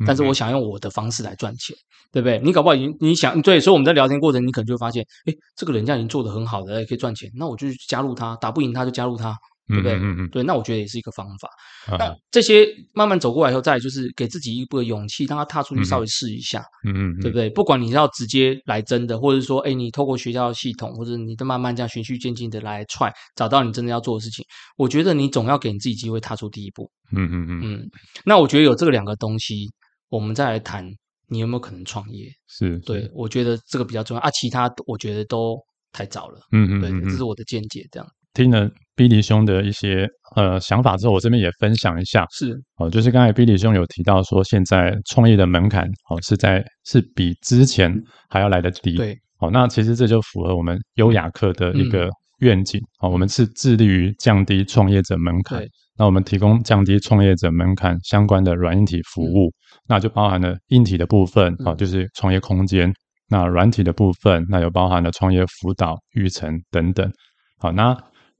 [0.06, 1.76] 但是我想用我的方式来赚钱，
[2.12, 2.38] 对不对？
[2.40, 9.36] 你搞不好已经你想对，所以我们在聊天过程，你可能就会发现，哎，这个人家已经做得很好的，也可以赚钱，那我就加入他，打不赢他就加入他。
[9.68, 9.92] 对不对？
[9.94, 11.48] 嗯嗯，对，那我觉得也是一个方法。
[11.92, 16.60] 嗯、那这些慢慢走过来以后，再来就是给自己一步的勇气，让他踏出去稍微试一下。
[16.84, 17.48] 嗯嗯，对不对？
[17.50, 24.44] 不管你要直接来真的，或者说，哎，你透过学校的系统，或者你再慢慢这样循序渐进的来 try，找到你真的要做的事情。
[24.76, 26.90] 我觉得你总要给你自己机会踏出第一步。
[27.12, 27.90] 嗯嗯嗯嗯。
[28.24, 29.70] 那我觉得有这个两个东西，
[30.10, 30.86] 我们再来谈
[31.28, 32.26] 你有没有可能创业。
[32.46, 35.56] 是，是，对，我觉得这个比较重要啊，其他我觉得都
[35.92, 36.40] 太早了。
[36.52, 38.06] 嗯嗯，对，这是我的见解，这样。
[38.34, 42.24] 听了 Billy 兄的一些呃想法之后，我这边也分享一下。
[42.30, 47.92] 是哦，就是刚才 Billy 兄有提到说，现在创业的门槛哦是在是比之前
[48.28, 48.94] 还要来得低。
[48.96, 55.66] 对，哦，那其实这就符合我们优雅客的一个愿景哦，我们是致力于降低创业者门槛。
[56.00, 59.52] 那我们提供降低创业者门槛相关的软硬体服务，
[59.86, 62.90] 那就包含了硬体的部分啊，就是创业空间；
[63.28, 67.12] 那软体的部分，那有包含了创业辅导、育成等等。
[67.58, 67.94] 好，那。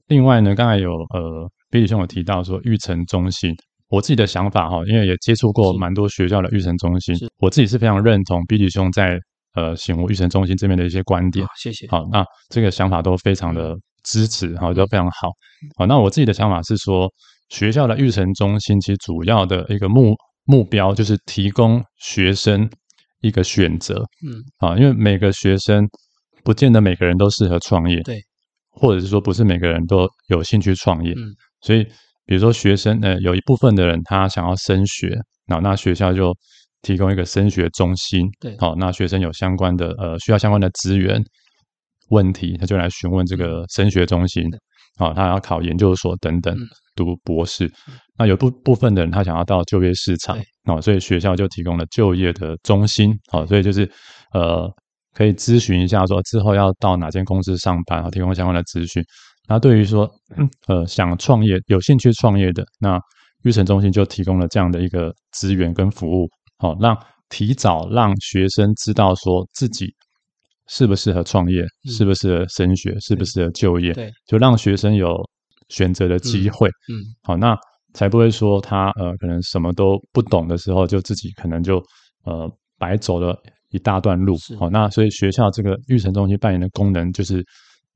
[0.07, 3.53] 另外呢，刚才有呃，Billy 兄有提到说育成中心，
[3.89, 9.19] 我自己的想法哈，因为也接触过蛮多学校的育成中心，我自己是非常认同 Billy 兄在
[9.53, 11.45] 呃醒悟育成中心这边的一些观点。
[11.57, 11.87] 谢谢。
[11.89, 15.29] 好，那这个想法都非常的支持哈，都非常好。
[15.77, 17.07] 好，那我自己的想法是说，
[17.51, 22.67] 学校的育成中心其实主要的一个目目标就是提供学生
[23.21, 24.03] 一个选择。
[24.25, 25.87] 嗯，啊，因为每个学生
[26.43, 28.01] 不见得每个人都适合创业。
[28.01, 28.19] 对。
[28.73, 31.83] 或者是说，不是每个人都有兴趣创业，嗯，所以
[32.25, 35.13] 比如说学生，呃，有一部分的人他想要升学，
[35.45, 36.33] 那那学校就
[36.81, 41.21] 提供一个升学中心，对，好，那学生有相关的呃需要相关的资源
[42.11, 44.41] 问题，他就来询问这个升学中心，
[44.97, 46.55] 好，他要考研究所等等，
[46.95, 47.71] 读博士，
[48.17, 53.89] 那有部部分的人他想要到就业市场，哦，所以学校就提供了就业的中心，哦，所以就是
[54.33, 54.71] 呃。
[55.13, 59.03] 可以咨询一下，说之后要到哪间公司上班，提供相关的资讯。
[59.45, 60.09] 那对于说，
[60.67, 62.97] 呃，想创业、有兴趣创业的，那
[63.43, 69.93] 育成中心就提供了这样的一个资源跟服务，好，让提早让学生知道说自己
[70.71, 75.15] 适不适合创业，适不适合升学，适不适合就业，对，就让学生有
[75.67, 76.69] 选择的机会。
[76.87, 77.53] 嗯，好，那
[77.93, 81.83] 才不会说他呃，可能什么都不懂的时候，就自己可能就
[82.23, 83.37] 呃白走了。
[83.73, 87.41] 一大段路，好，那所以学校这个育成中心扮演的功能就是，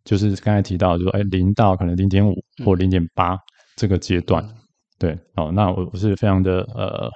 [0.06, 2.34] 就是刚才提到，就是哎，零到可能零点五
[2.64, 3.38] 或零点八
[3.76, 4.56] 这个阶段，嗯、
[4.98, 7.10] 对，好，那我我是非常的呃，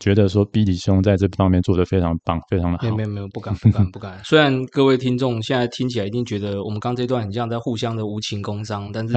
[0.00, 2.84] 觉得说 Billy 兄在这方面做的非常棒，非常的好。
[2.84, 4.18] 没有没有没有，不敢不敢不敢。
[4.24, 9.14] 虽然各位听众现在听起来一定觉得我们刚这段很像在互相的无情工伤，但是。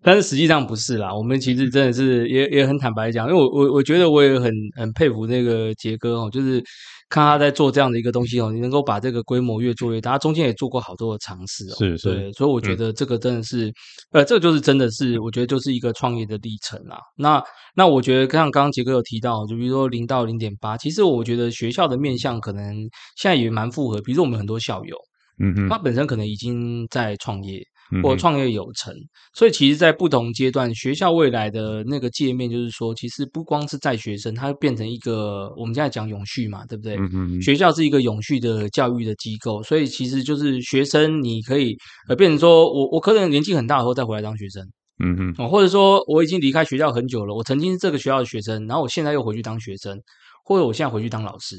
[0.00, 6.62] 但是实际上不是啦，我们其实真的是也也很坦白讲，因为我我我觉得我也很很佩服那个杰哥哦，就是
[7.08, 13.72] 看他在做这样的一个东西哦，你能够把这个规模越做越大，他中间也做过好多的尝试哦，是是，对，所以我觉得这个真的是，嗯、
[14.12, 16.96] 呃，这个就是真的是，我觉得就是一个创业的历程啦。
[17.16, 17.42] 那
[17.74, 22.72] 那我觉得像刚刚杰哥有提到，就比如说零到零点八，其实我觉得学校的面向可能
[23.16, 24.96] 现在也蛮符合，比如说我们很多校友，
[25.40, 27.60] 嗯嗯，他本身可能已经在创业。
[28.02, 28.94] 或创业有成，
[29.34, 36.96] 所以其实，在不同阶段，学校未来的那个界面，就是说，其实不光是在学生，它会变成一个我们现在讲永续嘛，对不对？
[36.96, 37.42] 嗯嗯。
[37.42, 41.76] 学校是一个永续的教育的机构，所以其实就是学生，你可以
[42.08, 44.62] 呃变成说我我可能年纪很大以后再回来当学生，
[45.02, 49.98] 嗯嗯，或者说我已经离开学校很久了，我曾经是这个学校的学生，然后我现在又回去当学生，
[50.44, 51.56] 或者我现在回去当老师。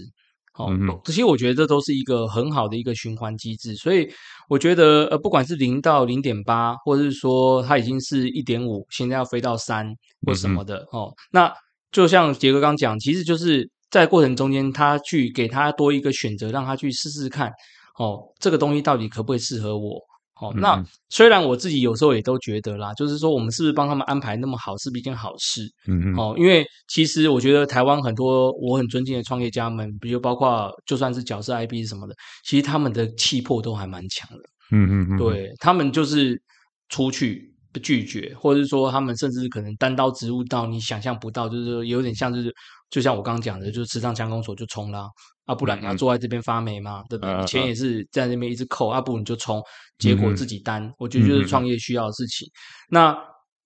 [0.59, 0.69] 哦，
[1.05, 4.07] 这些我觉得这都是一个很好的一个循环机制，所以
[4.49, 9.87] 我觉得呃，不管是零到零点八，或者是说它已经是一点五，现在要飞到三
[10.27, 11.49] 或什么的哦，那
[11.91, 17.49] 就像杰哥刚讲，其实就是在过程中间，他去给他多一个选择，让他去试试看，
[17.97, 20.08] 哦，这个东西到底可不可以适合我。
[20.41, 25.63] 哦，那虽然我自己有时候也都觉得啦，就是说我们是不是帮他们安排那么好，是不是一件好事？
[25.87, 26.15] 嗯嗯。
[26.15, 34.43] 哦，因为其实我觉得台湾很多我很尊敬的创业家们，比如包括就算是角色 IP 什么的，其实他们的气魄都还蛮强的。
[34.71, 35.17] 嗯嗯嗯。
[35.17, 36.41] 对，他们就是
[36.87, 42.53] 出去不拒绝，或者是说他们甚至可能单刀直入到你想象不到，就是说有点像就是
[42.89, 45.07] 就像我刚刚讲的，就是吃上枪攻手就冲啦。
[45.45, 47.03] 啊，不然你要坐在这边发霉嘛？
[47.09, 47.45] 对不对？
[47.45, 49.59] 钱也是在那边一直扣，啊，不你就冲，
[49.97, 50.91] 结果自己担。
[50.99, 52.47] 我觉得就是创业需要的事情。
[52.89, 53.17] 那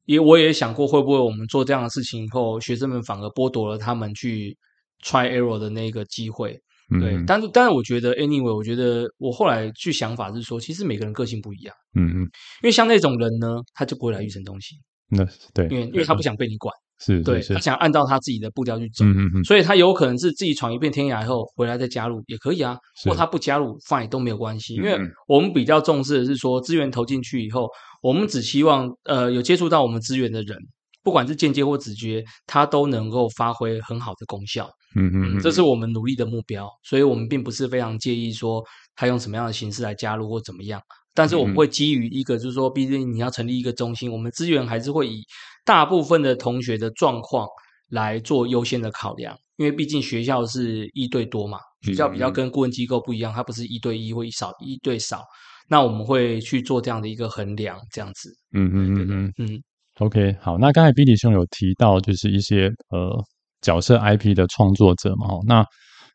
[0.06, 4.58] 也我也想过，会不会我们做这样的事情以后，学生们反而剥夺了他们去
[5.04, 6.58] try error 的那个机会？
[7.00, 11.76] 对，但是但是我觉得，anyway，我觉得我后来去想法是说，其实每个人个性不一样。
[11.96, 12.30] 嗯嗯，因
[12.64, 14.76] 为像那种人呢，他就不会来预成东西。
[15.10, 16.74] 那对，因为因为他不想被你管。
[17.06, 24.98] 是，对，他想按照他自己的步调去走，嗯嗯，所以他有可能是自己闯一遍天涯以后回来再加入也可以啊，或他不加入 fine 都没有关系，因为
[25.28, 27.68] 我们比较重视的是说资源投进去以后，
[28.02, 30.58] 我们只希望呃有接触到我们资源的人，
[31.04, 38.64] 不管是间接或直接，他都能够发挥很好的功效，嗯嗯，这是我们努力的目标，所以我们并不是非常介意说
[38.96, 40.82] 他用什么样的形式来加入或怎么样。
[41.16, 45.22] 但是我们会基于一个，就是说，毕竟你要成立一个中心，我们资源还是会以
[45.66, 47.48] 大部分的同学的状况
[47.90, 55.24] 来做优先的考量，因为毕竟学校是一对多嘛，学校比较跟顾问机构不一样，它不是一对一或一少一对少，
[55.70, 58.30] 那我们会去做这样的一个衡量，这样子。
[58.54, 59.62] 嗯嗯嗯嗯嗯。
[60.00, 63.24] OK，好，那刚才 Billy 兄有提到，就是一些呃
[63.62, 65.66] 角色 IP 的创作者嘛，那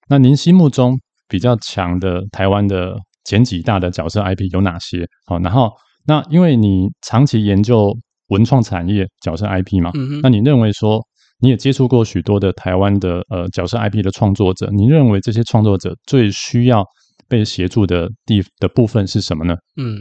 [0.08, 2.96] 那您心目中比较强的台湾的。
[3.24, 5.06] 前几大的角色 IP 有哪些？
[5.26, 5.70] 好，然后
[6.06, 7.94] 那因为你长期研究
[8.28, 11.00] 文创产业角色 IP 嘛，嗯，那你认为说
[11.40, 16.84] 你也接触过许多的台湾的呃角色 IP 的创作者，你认为这些创作者最需要
[17.28, 19.54] 被协助的地的部分是什么呢？
[19.76, 19.98] 嗯。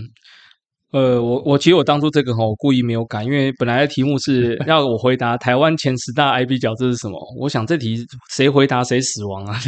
[0.92, 7.20] 呃，我我其实我当初这个哈，我故意没有改，因为本来的题目是 要我回答台湾前十大 IP 角这是什么。
[7.38, 7.98] 我想这题
[8.30, 9.60] 谁回答谁死亡啊！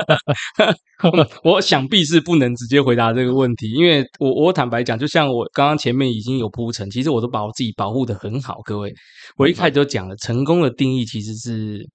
[1.42, 8.60] 我想必是不能直接回答这个问题，因为我我坦白讲，就像我刚刚前面已经有铺陈，其实我都把我自己保护的很好。
[8.64, 8.92] 各位，
[9.38, 11.88] 我一开始就讲了，成功的定义其实是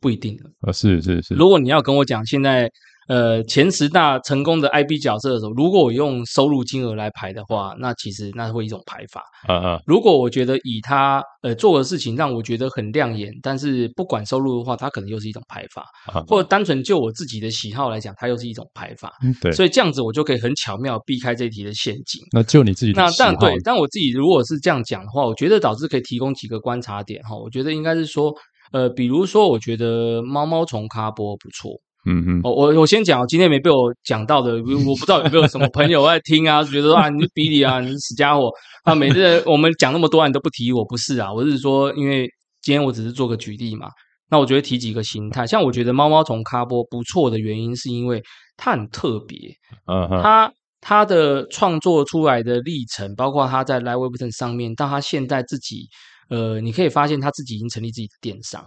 [0.00, 0.44] 不一定的。
[0.60, 2.70] 啊，是是是，如果你要跟我讲现在。
[3.08, 9.22] 呃，前十大成功的 IB 角色的时候，如果我用收入金额来排的话，那其实那会一种排法。
[9.48, 9.82] 嗯嗯。
[9.86, 15.84] 如果我觉得以他呃做的事情让我觉得很亮眼，但是不管收入的话，它可能又是一种排法。
[16.12, 16.24] 嗯。
[16.26, 19.12] 或者单纯就我自己的喜好来讲，它又是一种排法。
[19.22, 19.52] 嗯，对。
[19.52, 22.20] 所以这样子我就可以很巧妙避开这一题的陷阱。
[22.32, 23.30] 那就你自己的喜好。
[23.30, 27.36] 那但对，但我自己如果是这样讲的话，我觉得导致可以提供几个观察点哈。
[27.36, 28.34] 我觉得应该是说，
[28.72, 31.70] 呃，比如说，我觉得猫猫虫咖波不错。
[32.06, 34.52] 嗯嗯，我我我先讲，今天没被我讲到的，
[34.86, 38.50] 我不知道有没有什么朋友在听啊，觉得说啊，你是比利啊，你是死家伙。
[38.84, 42.28] 啊，每次我们讲那么多，啊，你都不提我，不是啊，我是说，因为
[42.62, 43.88] 今天我只是做个举例嘛，
[44.30, 48.22] 那我觉得提几个形态，像我觉得猫猫虫咖波不错的原因，是因为
[48.56, 49.36] 它很特别，
[49.86, 55.88] 嗯哼，它它的创作出来的历程，包括它在 Live Webtoon 上面，到它现在自己，
[56.30, 58.64] 呃，你可以发现它自己已经成立自己的电商。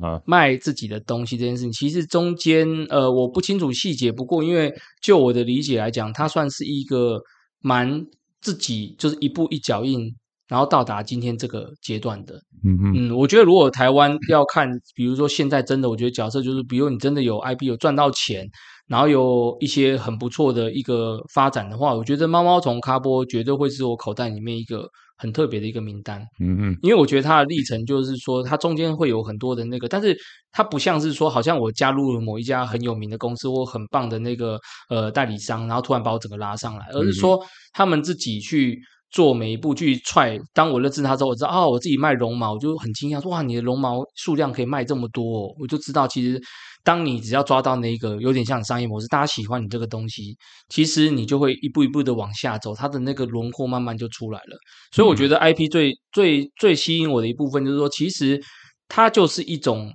[0.00, 4.10] 啊，卖自己的东西这件事情，其实中间呃，我不清楚细节。
[4.12, 4.72] 不过，因为
[5.02, 7.20] 就我的理解来讲，它算是一个
[7.60, 8.04] 蛮
[8.40, 10.14] 自己就是一步一脚印，
[10.48, 12.40] 然后到达今天这个阶段的。
[12.64, 18.46] 嗯嗯，我觉得如果台湾要看，比如说现在真的，我觉得角色就是，比如你真的有 IP 有赚到钱，
[18.86, 24.88] 然后有一些很不错的一个发展的话，我觉得猫猫虫咖波绝对会是我口袋里面一个。
[25.22, 30.18] 很特别的一个名单，嗯嗯，因为我觉得它的历程就是说，它中间会有很多的那个，但是
[30.50, 34.58] 它不像是说，好像我加入了某一家很有名的公司或很棒的那个
[34.88, 37.38] 呃代理商，然后突然把我整个拉上来，而是说
[37.72, 38.76] 他们自己去
[39.12, 40.36] 做每一步去踹。
[40.52, 46.42] 当我认识他之后，我知道哦，我自己卖绒毛，我就很惊讶说哇，你的绒毛数量可以卖这么多哦，我就知道其实。
[46.84, 50.36] 当你只要抓到那个有点像商业模式，大家喜欢你这个东西，
[50.68, 54.56] 其实你就会一步一步的往下走，它的那个轮廓慢慢就出来了。
[54.92, 58.40] 所以我觉得 IP 最最最吸引我的一部分就是说，其实
[58.88, 59.92] 它就是一种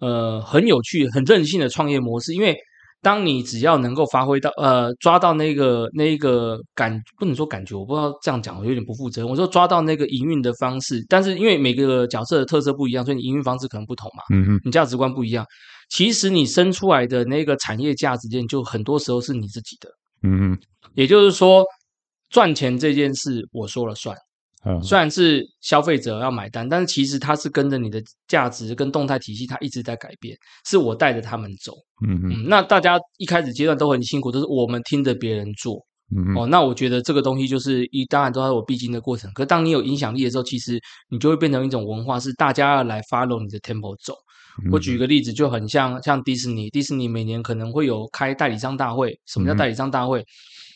[0.00, 2.56] 呃很有趣、很任性的创业模式，因为。
[3.04, 9.28] 当你只要能够发挥到呃抓到那个那个感，不能说感觉，我不知道这样讲我有点不负责任。
[9.28, 14.22] 我说抓到那个营运的方式，但是因为每个角色的特色不一样，所以你营运方式可能不同嘛。
[14.32, 15.44] 嗯哼，你价值观不一样，
[15.92, 19.90] 其实你生出来的那个产业价值链，就很多时候是你自己的。
[20.22, 20.58] 嗯哼，
[20.94, 21.62] 也就是说，
[22.30, 24.16] 赚钱这件事我说了算。
[24.82, 30.34] 虽然是消费者要买单，但是其实它是跟着你的价值跟动态体系，它一直在改变。
[30.64, 31.74] 是我带着他们走，
[32.06, 32.46] 嗯嗯。
[32.48, 35.84] 那大家一开始阶段都很辛苦，都是我们听着别人做，
[36.16, 36.46] 嗯哦。
[36.46, 39.30] 那我觉得这个东西就是一，当然都是我必经的过程。
[39.34, 40.80] 可当你有影响力的时候，其实
[41.10, 44.14] 你就会变成一种文化，是大家要来 follow 你的 tempo 走。
[44.70, 49.18] 我举个例子，就很像像迪士尼，迪士尼每年可能会有开代理商大会。
[49.26, 50.24] 什么叫代理商大会？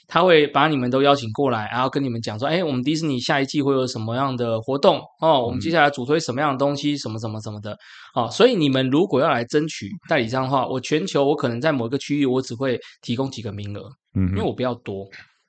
[0.09, 5.45] 他会把你们都邀请过来，然后跟你们讲说：“哎，我们迪士尼下一季会有什么样的活动哦？
[5.45, 7.77] 我们接下来主推什么样的东西，什么什么什么的
[8.14, 8.31] 哦。
[8.31, 15.03] 所以你们如果要来争取代理商的话，我全球我可能在某一个区域，我只会提供几个名额，嗯，因为我比较多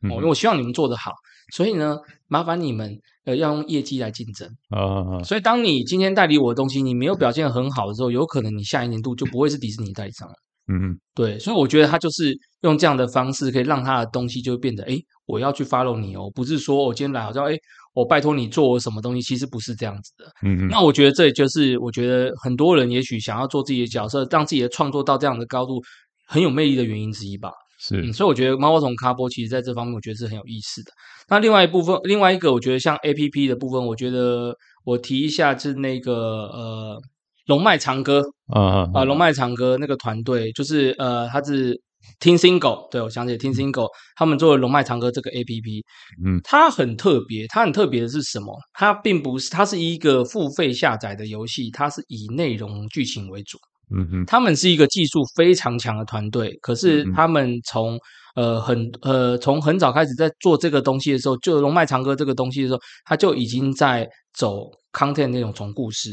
[0.10, 1.12] 哦，因为我希望你们做得好。
[1.54, 1.96] 所以呢，
[2.28, 5.22] 麻烦你们呃要用业绩来竞争啊。
[5.24, 10.34] 所以当你今天代理我的东西，你没有表现很好的时候，有可能你下一年度就不会是迪士尼代理商了。
[10.70, 17.56] 嗯嗯，对，所以我觉得他就是用这样的方式，可以让他的东西就会变得，哎，我要去 follow 你哦，不是说我今天来好像，哎，
[17.94, 20.26] 我拜托你做我什么东西，其实不是这样子的。
[20.44, 25.82] 嗯嗯，那我觉得这也就是我觉得很多人也许想要做自己的角色，让自己的创作到这样的高度，
[26.28, 27.50] 很有魅力的原因之一吧。
[27.80, 30.92] 是、嗯，所以我觉得猫猫虫咖波其实在这方面，我觉得是很有意思的。
[31.30, 34.56] 那另外一部分，另外一个，我觉得像 APP 的部分，我觉得
[34.86, 37.02] 我提一下是那个呃，
[37.48, 38.24] 龙脉长歌
[38.54, 41.80] 啊啊，呃、龙脉长歌那个团队，就是呃，他是
[42.22, 45.84] TeamSingle，对，我想起 TeamSingle，他们做的龙脉长歌这个 APP，
[46.26, 48.58] 嗯，它很特别，它很特别的是什么？
[48.74, 53.58] 它并不是，它是一个付费下载的游戏，它是以内容剧情为主。
[53.90, 57.98] 嗯哼，他们是一个技术非常强的团队，可是他们从
[58.36, 66.10] 呃很呃从很早开始在做这个东西的时候，就龙脉长歌这个东西的时候，他就已经在走 content 那种从故事，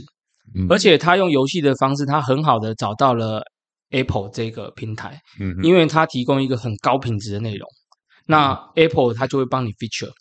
[0.54, 3.42] 嗯，而且他用游戏的方式，他很好的找到了
[3.90, 7.68] Apple 这个平台，嗯，因为他提供一个很高品质的内容，
[8.26, 10.12] 那 Apple 他就会帮你 feature，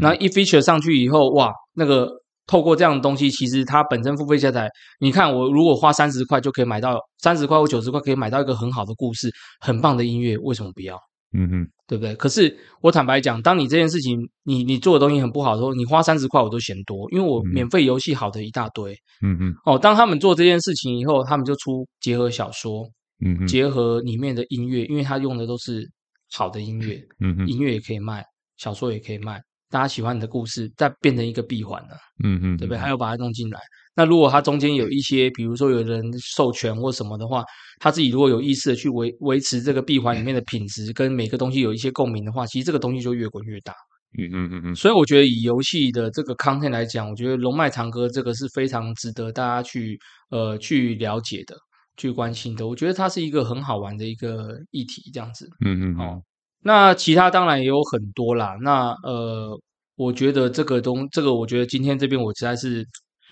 [0.00, 2.08] 那一 feature 上去以后，哇，那个。
[2.46, 4.68] 透过这样的东西，其实它本身付费下载，
[5.00, 9.30] 你看我如果花三十块就可以买到三十块或九十块可以买到一个很好的故事，
[9.60, 10.96] 很棒的音乐，为什么不要？
[11.32, 12.14] 嗯哼，对不对？
[12.14, 18.92] 可是我坦白讲，当你这件事情你你做的东西很不好的时候，你花三十块我都嫌多，因为我免费游戏好的一大堆。
[19.22, 22.88] 嗯嗯，哦，当他们做这件事情以后，他们就出结合小说，
[23.24, 25.84] 嗯哼，结合里面的音乐，因为他用的都是
[26.32, 28.24] 好的音乐，嗯哼，音乐也可以卖，
[28.56, 29.38] 小说也可以卖。
[29.70, 32.78] 大家喜欢你的故事，再变成一个闭环了，嗯嗯，对不对？
[32.78, 33.60] 还要把它弄进来。
[33.94, 37.42] 那如果它中间有一些，比如说有人授权或什么的话，
[37.80, 43.72] 他自己如果有意识的去维维持这个闭环里面的品质，跟每个东西有一些共鸣的话，其实这个东西就越滚越大。
[44.18, 44.74] 嗯嗯嗯嗯。
[44.74, 49.98] 所以我觉得以游戏的这个 content 来讲，我觉得龙脉长歌这个是非常值得大家去
[50.30, 51.56] 呃去了解的、
[51.96, 52.66] 去关心的。
[52.66, 55.48] 我觉得它是一个很好玩的一个议题，这样子。
[55.64, 55.96] 嗯嗯。
[55.96, 56.20] 好。
[56.66, 58.56] 那其他当然也有很多啦。
[58.60, 59.56] 那呃，
[59.94, 62.84] 我觉得这个东，这个我觉得今天这边我实在是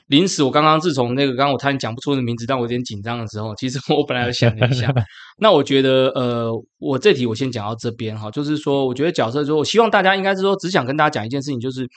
[0.07, 4.89] 临时，我刚刚自从那个刚刚我突然讲不出那个名字，但我有点紧张的时候，其实 我本来有想了一下。
[5.41, 11.89] 那我觉得呃，我这题我先讲到这边哈，就是说，我觉得角色说，我希望大家应该是说，只想跟大家讲一件事情，就是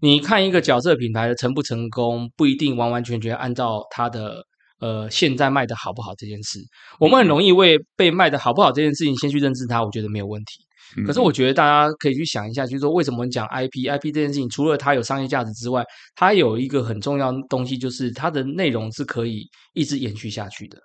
[0.00, 4.44] 你看一个角色品牌的成不成功，不一定完完全全按照它的
[4.78, 6.60] 呃现在卖的好不好这件事。
[7.00, 10.63] 我们很容易为被卖的好不好这件事情先去认知它，我觉得没有问题。
[11.06, 20.78] 可是我觉得大家可以去想一下，就是说为什么讲 IP，IP 这件事情，除了它有商业价值之外，它有一个很重要的东西，就是它的内容是可以一直延续下去的。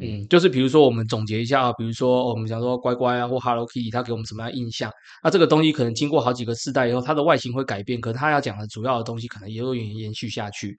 [0.00, 4.92] 嗯，就是比如说我们总结一下啊，比如说我们讲说乖乖啊或 Hello Kitty，它给我们什么样印象？
[5.24, 10.76] 那这个东西可能经过好几个世代以后，它的外形会改变，可是它要讲的主要的东西可能也会延延续下去。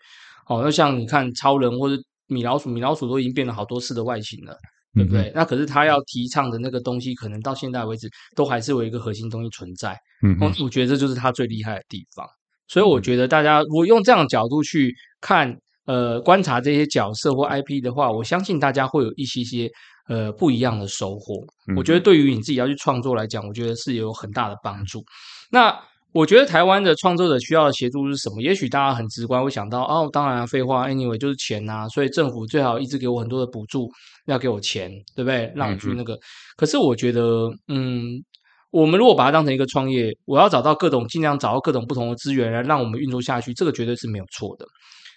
[0.47, 4.55] 哦，那像你看超人或者米老鼠，米老鼠都已经变了好多次的外形了。
[4.95, 5.23] 对不对？
[5.29, 9.97] 嗯、那可是他要提倡的那个东西，可能到现在为止都还是有一个核心东西存在。
[10.23, 12.25] 嗯，我觉得这就是他最厉害的地方。
[12.67, 19.69] 所以我觉得大家如果用这样的角度去看，呃，观察这些角色或 IP 的话，我相信大家会有一些些
[20.07, 21.43] 呃不一样的收获。
[21.75, 25.03] 我觉得对于你自己要去创作来讲，我觉得是有很大的帮助。
[25.51, 25.77] 那。
[26.11, 28.41] 我觉得台湾的创作者需要的协助是什么？
[28.41, 33.87] 也许大家很直观会想到，哦，当然废话，anyway 就是钱呐、啊，所以政府最好一直给我很多的补助，
[34.31, 35.51] 要给我钱，对不对？
[35.55, 36.13] 让我去那个。
[36.13, 36.19] 嗯、
[36.57, 38.23] 可是我觉得，嗯，
[38.71, 44.65] 我们如果把它当成一个创业，我要找到各种尽量找到各种不同的资源来让我们运作下去，这个绝对是没有错的。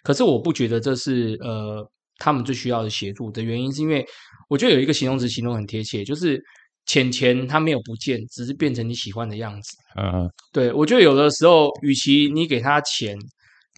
[0.02, 1.86] 可是我不觉得这是呃
[2.18, 4.04] 他们最需要的协助的原因，是因为
[4.48, 6.42] 我觉得有一个形容词形容很贴切，就是。
[6.84, 9.76] 钱钱它没有不见，只是变成你喜欢的样子。
[9.96, 13.16] 嗯嗯，对，我觉得有的时候，与其你给他钱，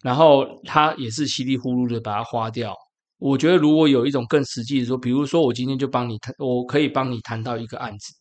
[0.01, 2.73] 然后他也是稀里糊涂的把它花掉，
[3.19, 8.13] 我觉得如果有一种更实际的说，比如说我今天就帮你谈，我可以帮你谈到一个案子。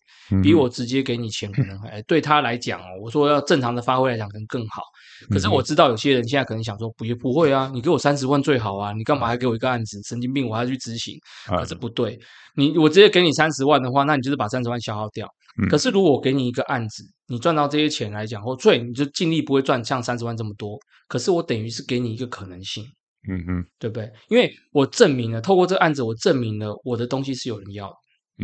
[0.42, 4.80] 比我直接给你钱可能还对他来讲哦，我说要正常的发挥来讲可能更好。
[5.28, 10.00] 可是我知道有些人现在可能想说不也不会啊，你给我三十万最好啊，你干嘛还给我一个案子？
[10.02, 11.14] 神经病，我还要去执行。
[11.46, 12.18] 可是不对，
[12.56, 15.28] 你我直接给你三十万的话，那你就是把三十万消耗掉。
[15.68, 20.78] 可是如果我给你一个案子，你赚到这些钱来讲，或最，你就尽力不会赚像三十万这么多。
[21.06, 22.82] 可是我等于是给你一个可能性，
[23.28, 24.10] 嗯哼，对不对？
[24.28, 27.96] 因为我证明了透过这个案子，我证明了我的东西是有人要的，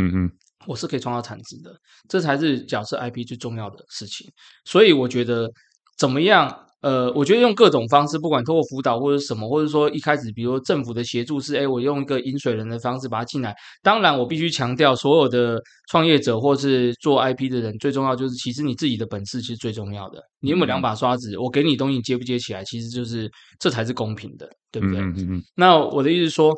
[0.02, 0.30] 嗯哼。
[0.66, 1.74] 我是可以创造产值的，
[2.06, 4.30] 这才是角色 IP 最重要的事情。
[4.66, 5.50] 所以我觉得
[5.96, 6.66] 怎么样？
[6.82, 13.54] 呃，我觉得用各种方式，不管通过辅导或者什么，或者说一开始，比如说政府的协助是，哎，我用一个引水人的方式把它进来。
[13.82, 15.60] 当然，我必须强调，所有的
[15.90, 20.22] 创业者或是做 IP 的人，最重要就是其实你自己的本事其实最重要的。
[20.40, 21.36] 你有没有两把刷子？
[21.38, 22.64] 我给你东西，你接不接起来？
[22.64, 25.00] 其实就是这才是公平的，对不对？
[25.00, 25.42] 嗯嗯嗯。
[25.54, 26.54] 那我的意思是说，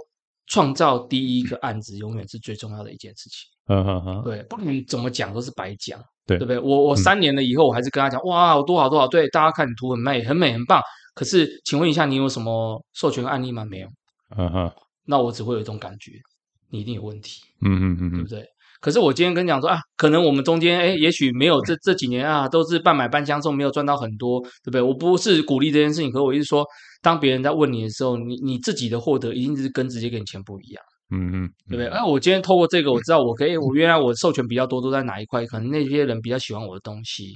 [0.47, 3.49] 创造第一个案子永远是最重要的一件事情。
[3.68, 6.59] 嗯嗯嗯，对，不管怎么讲都是白讲，对，对不对？
[6.59, 10.81] 我我三年了以后，我还是跟他讲，哇，我多好多好，对，大家看你图很美，很美，很棒。
[11.14, 13.64] 可是，请问一下，你有什么授权案例吗？
[13.64, 13.89] 没有。
[14.37, 14.73] 嗯哼，
[15.05, 16.12] 那我只会有一种感觉，
[16.70, 17.43] 你一定有问题。
[17.61, 18.47] 嗯嗯嗯，对不对？
[18.81, 24.81] 可是我今天跟你讲说啊，可能我们中间哎，也许没有这这几年啊，都是半买半相送，没有赚到很多，对不对？
[24.81, 26.66] 我不是鼓励这件事情，可是我一直说，
[27.03, 30.83] 当别人在问你的时候，你你自己的获得一定是跟直接给你钱不一样。
[31.13, 31.87] 嗯嗯，对不对？
[31.89, 37.35] 哎，我今天透过这个，我知道我可以，我原来我授权比较多都在哪一块，可能那些人比较喜欢我的东西。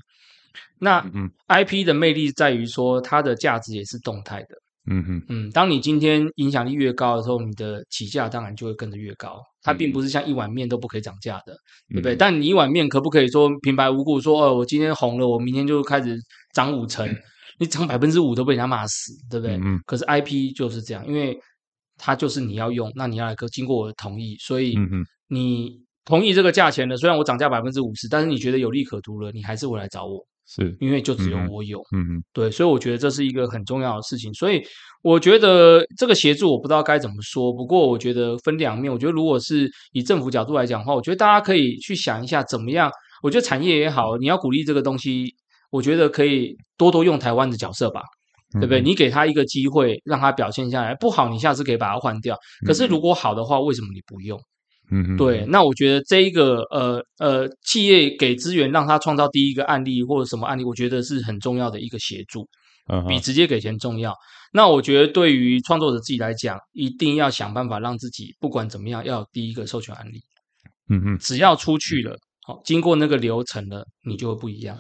[0.79, 4.49] 那嗯，IP 的魅力在于说，它的价值也是动态的。
[4.89, 9.43] 嗯哼，嗯，当你今天影响力越高的时候，你的起价当然就会跟着越高。
[9.63, 11.53] 它并不是像一碗面都不可以涨价的，
[11.91, 12.15] 嗯、对不对？
[12.15, 16.17] 但你一碗面可不可以说平白无故说哦，我今天红了，我明天就开始
[16.55, 17.05] 涨五成？
[17.05, 17.17] 嗯、
[17.59, 19.57] 你涨百分之五都被人家骂死，对不对？
[19.57, 21.37] 嗯，可是 IP 就是这样，因为
[21.97, 24.77] 它就是你要用，那你要来个经过我的同意，所以
[25.29, 26.97] 你同意这个价钱的。
[26.97, 30.25] 虽然我涨价百分之五十，但是你觉得有利可图了，你还是会来找我。
[30.49, 34.33] 是，因为就只有我有，嗯嗯，对，所以我觉得这是一个很重要的事情。
[34.33, 34.63] 所以
[35.03, 38.93] 我觉得这个协助我不知道该怎么说，不过我觉得分两面。
[38.93, 42.89] 我觉得如果是以政府角度来讲的话，我觉得大家可以去想一下怎么样。
[43.25, 45.35] 我觉得产业也好，你要鼓励这个东西，
[45.71, 48.03] 我觉得可以多多用台湾的角色吧，
[48.61, 48.81] 对不对？
[48.81, 52.37] 你给他一个机会，让他表现下来，不好你下次可以把它换掉。
[52.67, 54.39] 可是如果好的话，为什么你不用？
[54.91, 62.49] 嗯嗯，对，那我觉得这一个呃呃，企业给资源让他创造第一个案例或者什么案例，我觉得是很重要的一个协助，
[63.09, 64.15] 比直接给钱重要。
[64.53, 70.21] 那我觉得对于创作者自己来讲，一定要想办法让自己不管怎么样要有第一个授权案例。
[70.89, 74.79] 嗯嗯，只要出去了，好，经过那个流程了，你就会不一样。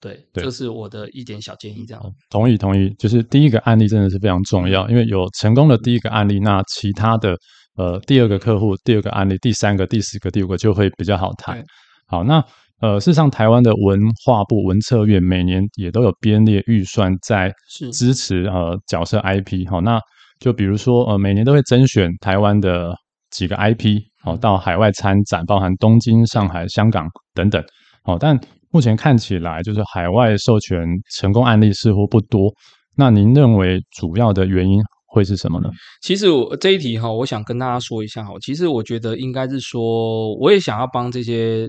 [0.00, 1.84] 对，对，这是我的一点小建议。
[1.86, 7.36] 这样，同意同意，就是第一个案例真的是非常重要，因为有成功的第一个案例，那其他的。
[7.76, 11.64] 呃，第二个客户，第二个案例，第三个、第四个、第五个就会比较好谈。
[12.06, 12.44] 好，那
[12.80, 17.50] 呃，事实上，台湾的文化部文策院每年也都有编列预算在
[17.92, 19.66] 支持呃角色 IP。
[19.70, 19.98] 好，那
[20.40, 22.92] 就比如说呃，每年都会甄选台湾的
[23.30, 27.64] 几个 IP，好，到海外参展，包含东京、上海、香港等等。
[28.02, 28.38] 好，但
[28.70, 32.52] 目前看起来，就是海外授权成功案例似乎不多。
[32.96, 35.70] 那您认为主要的原因会是什么呢？
[36.02, 38.32] 其实我这一题哈，我想跟大家说一下哈。
[38.40, 41.68] 其实我觉得应该是说，我也想要帮这些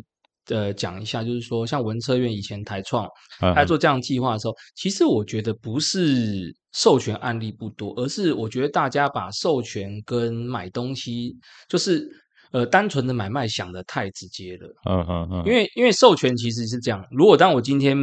[0.50, 3.08] 呃讲一下，就是说，像文策院以前台创
[3.56, 11.36] 在做这样计划的时候，其实我觉得不是授权案例不多，而是我觉得大家把授权跟买东西，
[11.68, 12.08] 就是
[12.52, 14.68] 呃单纯的买卖想的太直接了。
[14.90, 15.44] 嗯嗯嗯。
[15.46, 17.98] 因为因为授权其实是这样，如果当我今天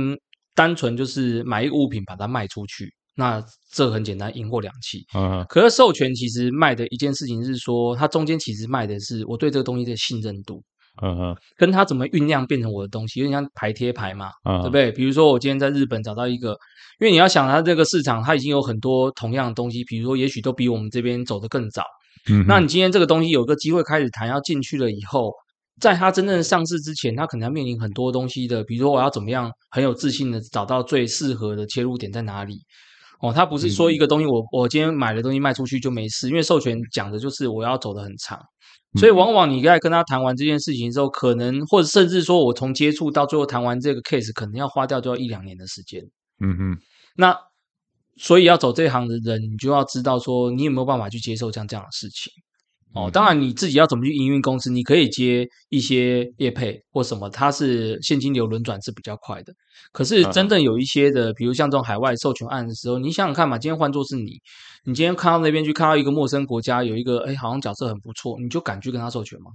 [0.55, 2.93] 单纯就是买一个物品把它卖出去。
[3.21, 3.43] 那
[3.73, 5.03] 这很简单，赢货两訖。
[5.19, 10.63] 嗯，可是授权其实卖的一件事情是说，它中间其实卖的是我对这个东西的信任度。
[11.03, 14.93] 嗯嗯，跟它怎么酝酿变成我的东西，有点像牌贴牌嘛，嗯，对不对？
[14.93, 16.51] 比如说我今天在日本找到一个，
[17.01, 21.83] 因为你要想它这个市场，它已经有很多同样的东西，比如说也许都比我们这边走得更早。
[22.29, 25.33] 嗯，那你今天这个东西有个机会开始谈要进去了以后，
[25.81, 32.63] 在它真正上市之前，它可能要面临很多东西的，比如说我要怎么样很有自信的找到最适合的切入点在哪里。
[33.21, 38.41] 哦，他不是说一个东西我，我今天买的东西卖出去就没事，因为授权讲的就是我要走得很长，
[38.97, 46.01] 所以往往你在跟他谈完这件事情之后，可能或者甚至说我从接触到最后谈完这个 case，可能要花掉就要一两年的时间。
[46.41, 46.79] 嗯嗯，
[47.17, 47.37] 那
[48.19, 52.33] 所以要走这一行的人，你就要知道说你有没有办法去接受像这样的事情。
[52.95, 59.53] 哦，当然你自己要怎么去营运公司，你可以接一些业配或什么，它是现金流轮转是比较快的。
[59.93, 64.41] 可是真正有一些的，比如像这种海外授权案的时候，你想想看嘛，今天换作是你，
[64.85, 69.51] 你今天看到那边去看到一个陌生国家有一个，哎，好像角色很不错，你就敢去跟他授权吗？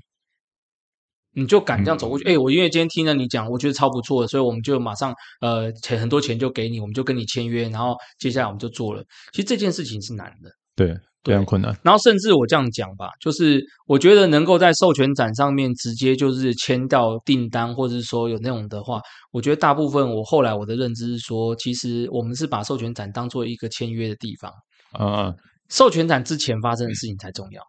[1.33, 2.25] 你就敢这样走过去？
[2.25, 9.03] 哎，我因为今天听了你讲，我觉得超不错的，所以我们就马上呃钱很多钱就给你，我们就跟你签约，然后接下来我们就做了。
[9.33, 10.95] 其实这件事情是难的，对。
[11.25, 18.99] 非常困难，然后甚至我这样讲吧，就是我觉得能够在授权展上面直接就是签到订单，或者是说有那种的话，
[19.31, 24.51] 我觉得大部分我后来我的认知是说，其实我们是把授权展当做一个签约的地方，
[24.91, 25.33] 啊，
[25.69, 27.61] 授权展之前发生的事情才重要。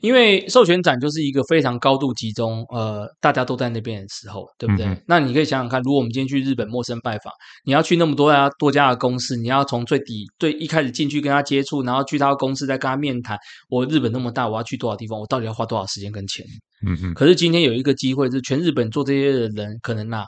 [0.00, 4.86] 因为授权展就是一个非常高度集中，呃，大家都在那边的时候，对不对？
[4.86, 7.32] 嗯、那你可以想想看，如果我们今天去日本陌生拜访，
[7.64, 13.38] 你要去那么多家多家的公司，你要从最底最一开始进去跟他接触，然后去他的公司再跟他面谈。
[13.68, 15.18] 我日本那么大，我要去多少地方？
[15.18, 16.44] 我到底要花多少时间跟钱？
[16.86, 17.14] 嗯嗯。
[17.14, 20.24] 可是今天有一个机会，是全日本做这些的人，可能啊，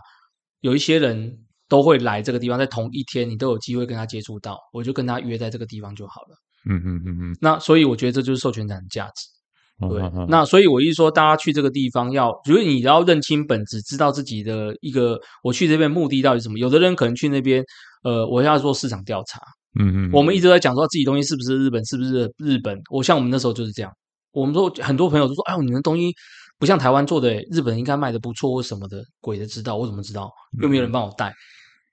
[0.60, 1.32] 有一些人
[1.68, 6.36] 都会来这个地方，在同一天你都有机会跟他接触到，我就跟他约在这个地方就好了。
[6.66, 7.36] 嗯嗯嗯嗯。
[7.40, 9.33] 那所以我觉得这就是授权展的价值。
[9.80, 16.58] 对，那所以我一说，大家去这个地方要，如果你要认清本质，知道自己的一个我去这边目的到底是什么。
[16.58, 17.62] 有的人可能去那边，
[18.04, 19.40] 呃，我要做市场调查。
[19.80, 22.80] 嗯嗯，我们一直在讲说自己东西是不是日本，是不是日本。
[22.88, 23.90] 我像我们那时候就是这样，
[24.32, 26.14] 我们说很多朋友都说，哎呦，你的东西
[26.56, 30.30] 不像台湾做的，日本应该卖的不错或什么的，鬼的知道，我怎么知道？
[30.62, 31.30] 又没有人帮我带。
[31.30, 31.34] 嗯、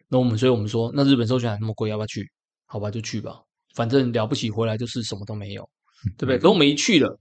[0.10, 2.24] 那我们所以我们说，那日本授权还那么贵，要不要去？
[2.68, 3.40] 好吧，就去吧，
[3.74, 5.68] 反正了不起，回来就是什么都没有，
[6.20, 6.38] 对不对？
[6.38, 7.20] 可我们一去了。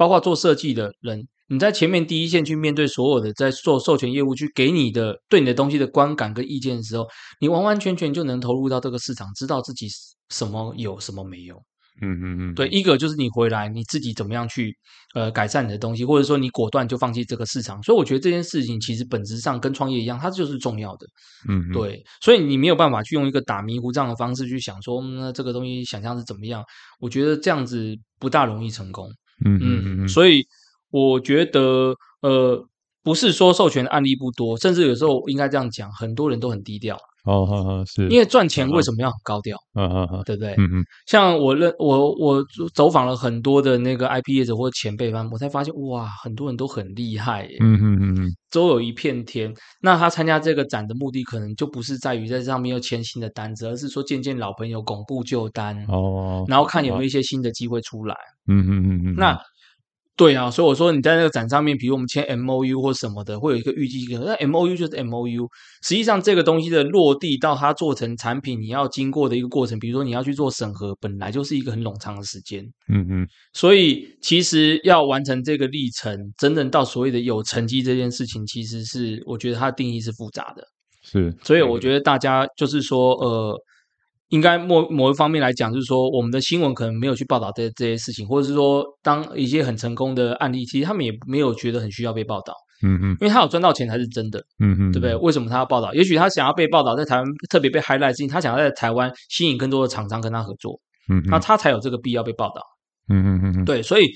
[0.00, 7.06] 包括做设计的人，你在前面第一线去面对所有的在做授权业务，去给你的对你的东西的观感跟意见的时候，
[7.38, 9.88] 你完完全全就能投入到这个市场，知道自己
[10.30, 11.54] 什么有什么没有。
[12.00, 14.74] 嗯嗯嗯，对，一个就是你回来你自己怎么样去
[15.12, 17.82] 呃改善你的东西，或者说你果断就放弃这个市场。
[17.82, 21.06] 所以我觉得这件事情其实本质上跟创业一样，它就是重要的。
[21.46, 26.64] 嗯，对，所以你没有办法去用一个打迷糊仗的方式去想说，那、嗯、这个东西想象是怎么样？
[27.00, 29.06] 我觉得这样子不大容易成功。
[29.44, 30.46] 嗯嗯嗯，所以
[30.90, 32.66] 我觉得，呃，
[33.02, 36.98] 不是说授权的案例不多，甚至有时候应该这样讲，很多人都很低调。
[37.24, 39.56] 哦，好好是，因为赚钱为什么要很高调？
[39.74, 40.54] 嗯嗯嗯，对不对？
[40.58, 42.44] 嗯嗯，像我认我我
[42.74, 47.56] 走访了很多的那个 IP 业者或前辈们，我才发现哇，很多人都很厉害耶。
[47.60, 49.52] 嗯嗯嗯嗯，都有一片天。
[49.82, 55.76] 那他参加这个展的目的，可能就不是在于在上面要签新的单子，而是说见见老朋友，巩固旧单。
[55.88, 58.14] 哦，然后看有没有一些新的机会出来。
[58.48, 59.38] 嗯嗯嗯嗯，那。
[60.16, 64.18] 对啊，所以我说你在那个展上面，比如我们签 M O U 或什么的，会有一个预计一个。
[64.18, 65.48] 那 M O U 就是 M O U，
[65.82, 72.62] 实际上这个东西的落地到它做成产品，你要经过的一个过程，比如说你要去做审核，本来就是一个很冗长的时间。
[72.92, 73.26] 嗯嗯。
[73.54, 80.62] 所以其实要完成这个历程，真正到所谓的有成绩这件事情，其实是我觉得它的定义是复杂的。
[81.02, 81.34] 是。
[81.42, 83.58] 所以我觉得大家就是说，呃。
[84.30, 95.14] 应该某某一方面来讲，就是说我们的新闻可能没有去报道这这些事情，或者是说，当一些很成功的案例，其实他们也没有觉得很需要被报道，嗯嗯，因为他有赚到钱才是真的，嗯嗯，对不对？
[95.16, 95.92] 为什么他要报道？
[95.94, 102.62] 也许他想要被报道，在台湾特别被 highlight 事情，他想要在台湾吸引更多的厂商跟他合作，嗯，那他才有这个必要被报道，
[103.08, 104.08] 嗯嗯嗯嗯，对，所以。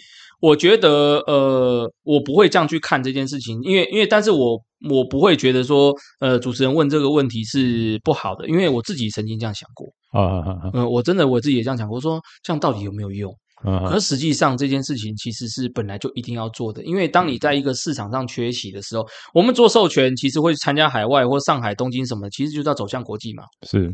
[0.44, 13.34] 我觉得，呃，我不会这样去看这件事情，因为，因为，但是我我不会觉得说，呃，主持人问这个问题是不好的，因为我自己曾经这样想过，啊啊啊，呃，我真的我自己也这样想过，说这样到底有没有用？
[13.64, 23.44] 可实际上这件事情其实是本来就一定要做的，因为当你在一个市场上缺席的时候，我们做授权其实会参加海外或上海、东京什么，其实就是要走向国际嘛。
[23.62, 23.90] 是，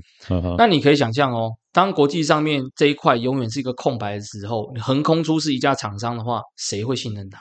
[0.59, 7.41] 那你可以想象哦，当国际上面这一块永远是一个空白的时候，你横空出世一家厂商的话，谁会信任他？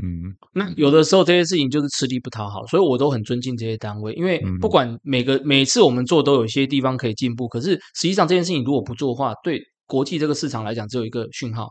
[0.00, 9.60] 嗯，那有的时候这些事情就是吃力不讨好，所以我都很尊敬这些单位，因为不管每个每次我们做都有一些地方可以进步，可是实际上这件事情如果不做的话，对。
[9.86, 11.68] 国际这个市场来讲，只有一个讯号，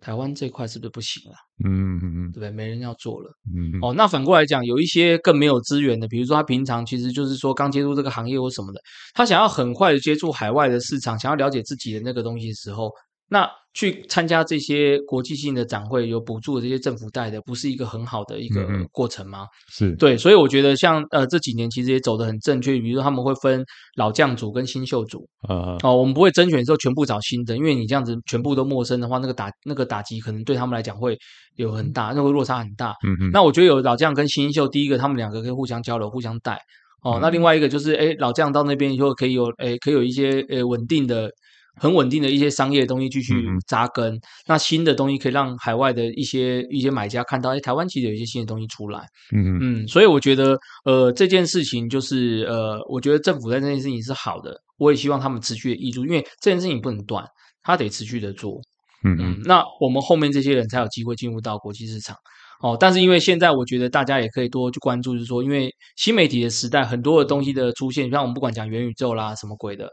[0.00, 1.36] 台湾这块是不是不行了？
[1.64, 2.50] 嗯嗯嗯，对不对？
[2.50, 3.30] 没人要做了。
[3.54, 8.80] 嗯哦，那反过来讲，有一些更没有资源的，比如说他平常其实就是说刚接触这个行业或什么的，
[9.14, 12.90] 他想要很快的接触海外的市场，想要了解自己的那个东西的时候，
[13.28, 13.48] 那。
[13.72, 19.42] 去参加这些国际性的展会，有补助的这些政府带的，不是一个很好的一个过程吗？
[19.42, 22.78] 嗯、是对，所以我觉得像呃这几年其实也走得很正确。
[22.80, 23.64] 比如说他们会分
[23.96, 31.16] 老将组跟新秀组，啊哦，我们不会甄选的时候全部找新的，因为你这样子全部都陌生的话，那个打那个打击可能对他们来讲会
[31.54, 32.90] 有很大，那个落差很大。
[33.06, 33.30] 嗯嗯。
[33.32, 36.58] 那我觉得有老将跟新秀，第一个他们两个可以互相交流、互相带。
[37.04, 41.30] 哦，嗯、那另外一个就是，哎，老将到那边以后可以有，哎，可以有一些呃稳定的。
[41.76, 43.34] 很稳定的一些商业的东西继续
[43.66, 49.00] 扎根，嗯、那新的东西可以让海外的一些一些买家看到，哎，台湾其实有一些新的东西出来，
[49.34, 57.24] 嗯嗯，所以我觉得，呃，这件事情就是，呃，我觉得政府在这件事情是好的，我也希望他们持续的挹注，因为这件事情不能断，
[57.62, 58.60] 他得持续的做，
[59.04, 59.16] 嗯。
[59.18, 62.16] 嗯，那我们后面这些人才有机会进入到国际市场，
[62.62, 69.88] 哦，但是因为现在我觉得大家也可以多去关注，就是说，因为新媒体的时代，很多的东西的出现，像我们不管讲元宇宙啦，什么鬼的。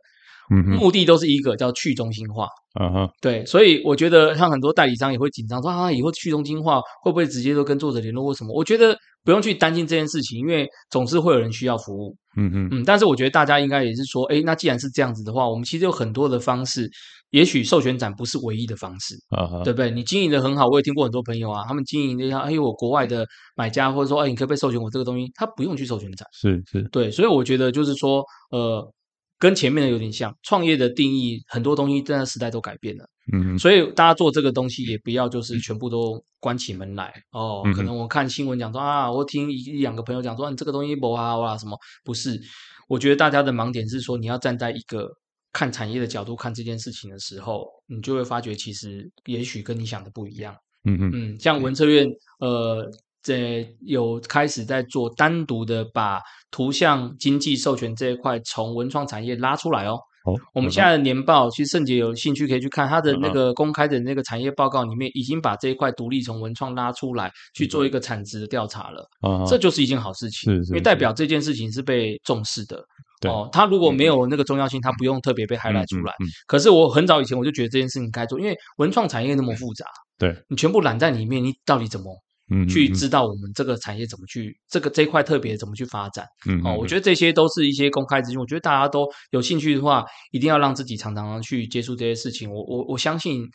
[0.49, 2.47] 嗯，目的都是一个叫去中心化。
[2.79, 8.53] 嗯哼，对，所以我觉得像很多代理商也会紧张，说啊，以后去中心化会不会直接都跟作者联络或什么？
[8.55, 12.15] 我觉得不用去担心这件事情，因为总是会有人需要服务。
[12.37, 16.87] 嗯嗯嗯，但是我觉得大家应该也是说，哎，那既然是这样子的话，我们其实有很多的方式，
[17.31, 19.89] 也许授权展不是唯一的方式，啊哈，对不对？
[19.89, 23.25] 你经营的很好，我也听过很多朋友啊，他们经营的像，哎，我国外的
[23.55, 25.31] 买家或者说，哎，你可不可以授权我这个东西？
[25.33, 28.93] 他不用去授权展，是是，对，所以我觉得就是说，呃。
[29.39, 37.63] 跟前面的有点像，创业的定义很多东西在时代都改变了，嗯嗯，所以大家做这个东西也不要就是全部都关起门来哦。
[37.75, 42.39] 可能我看新闻讲说啊，我听一两个朋友讲说，你这个东西不好啊，什么不是？
[42.87, 45.09] 我觉得大家的盲点是说，你要站在一个
[45.51, 50.55] 看产业的角度看这件事情的时候，你就会发觉其实也许跟你想的不一样。
[50.85, 52.07] 嗯嗯嗯，像文策院
[52.39, 52.89] 呃，
[53.21, 59.99] 在有开始在做单独的把图像经济授权这一块从文创产业拉出来哦。
[60.25, 69.07] 哦，我们现在的年报，其实盛杰有兴趣可以去看他的那个公开的那个产业报告里面，已经把这一块独立从文创拉出来去做一个产值的调查了。
[69.21, 72.83] 啊，这就是一件好事情，因为代表这件事情是被重视的。
[73.21, 76.13] 对哦，他如果没有那个重要性，他不用特别被 highlight 出来。
[76.45, 79.85] 可是我很早以前我就觉得这件事情该做，因为文创产业那么复杂，
[80.19, 82.13] 对你全部揽在里面，你到底怎么？
[82.49, 93.45] 嗯，去知道我们这个产业怎么去这个这一块特别怎么去发展，嗯，哦，我觉得这些都是一些公开资讯，我觉得大家都有兴趣的话，一定要让自己常常去接触这些事情，我我我相信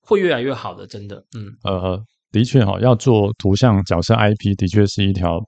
[0.00, 5.38] 会越来越好的，真的，嗯，呃，的确哈，要做图像角色 IP 的确是一条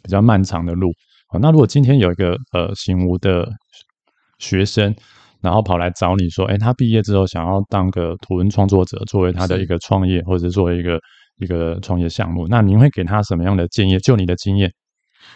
[0.00, 0.92] 比较漫长的路，
[1.40, 3.50] 那如果今天有一个呃醒吾的
[4.38, 4.94] 学生，
[5.40, 10.96] 然后跑来找你说，哎，他毕业之后想要当个图文创作者，作为他的一个创业，或者是作为一个。
[11.40, 13.98] 一个创业项目，那您会给他什么样的建议？
[13.98, 14.72] 就你的经验，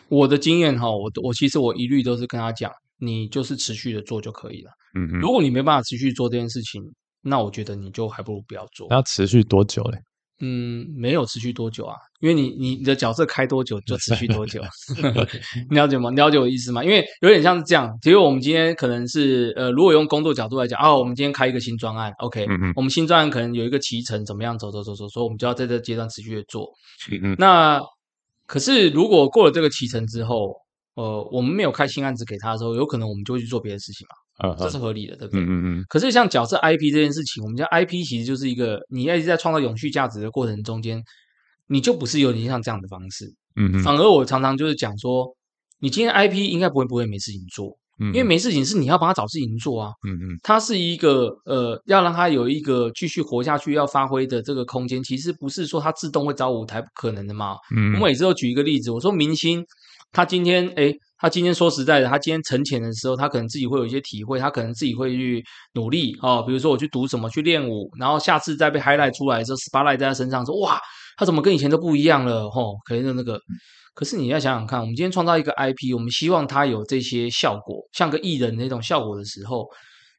[0.09, 4.71] 我的经验哈，我我其实我一律都是跟他讲，你就是持续的做就可以了。
[4.95, 6.83] 嗯嗯，如果你没办法持续做这件事情，
[7.23, 8.87] 那我觉得你就还不如不要做。
[8.91, 9.99] 那要持续多久嘞？
[10.41, 14.61] 嗯，没有持续多久啊，因为你你的角色开多久就持续多久，
[15.71, 16.11] 你了解吗？
[16.11, 16.83] 了解我的意思吗？
[16.83, 26.69] 因为有点像是这样，其实我们今天可能是呃，如果用工作角度来讲，哦，我们今天开一个新专案，OK，嗯嗯，我们新专案可能有一个期程，怎么样走走走走，所以我们就要在这阶段持续的做。
[27.39, 27.81] 那
[28.47, 30.55] 可是如果过了这个期程之后，
[30.97, 34.17] 呃，我们没有开新案子给他的时候，有可能我们就会去做别的事情嘛。
[34.41, 35.43] 呃，这是合理的，对不对？
[35.43, 35.85] 嗯嗯嗯。
[35.89, 41.01] 可是像角色 IP 这件事情，我们叫 IP，其实就是一个你一直在创造永续价值的过程中间，
[41.69, 43.27] 你就不是有点像这样的方式。
[43.55, 43.83] 嗯嗯。
[43.85, 45.27] 反而我常常就是讲说，
[45.79, 49.93] 你今天 IP 应该不会不会没事情做，嗯，因为没事情是你要帮他找事情做啊。
[50.05, 50.37] 嗯嗯。
[50.43, 57.55] 它是一个呃，要让他有一个继续活下去要发挥的这个空间，其实不是说他自动会找舞台，不可能的嘛。
[57.73, 57.95] 嗯。
[58.01, 59.65] 我每次都举一个例子，我说明星
[60.11, 60.93] 他今天哎。
[61.25, 66.45] 他今天说实在的，他今天沉潜的时候，他可能自己会有一些体会，他可能自己会去努力哦。
[66.47, 70.79] 比如说我去读什么，去练舞，然后下次再被 highlight 出来的时候，spotlight 在他身上说，哇，
[71.17, 72.51] 他怎么跟以前都不一样了？
[72.51, 73.41] 吼、哦，可能的那个。
[73.95, 79.67] 可是你要想想看，我们今天创造一个 IP，我们希望他有这些效果，像个艺人那种效果的时候，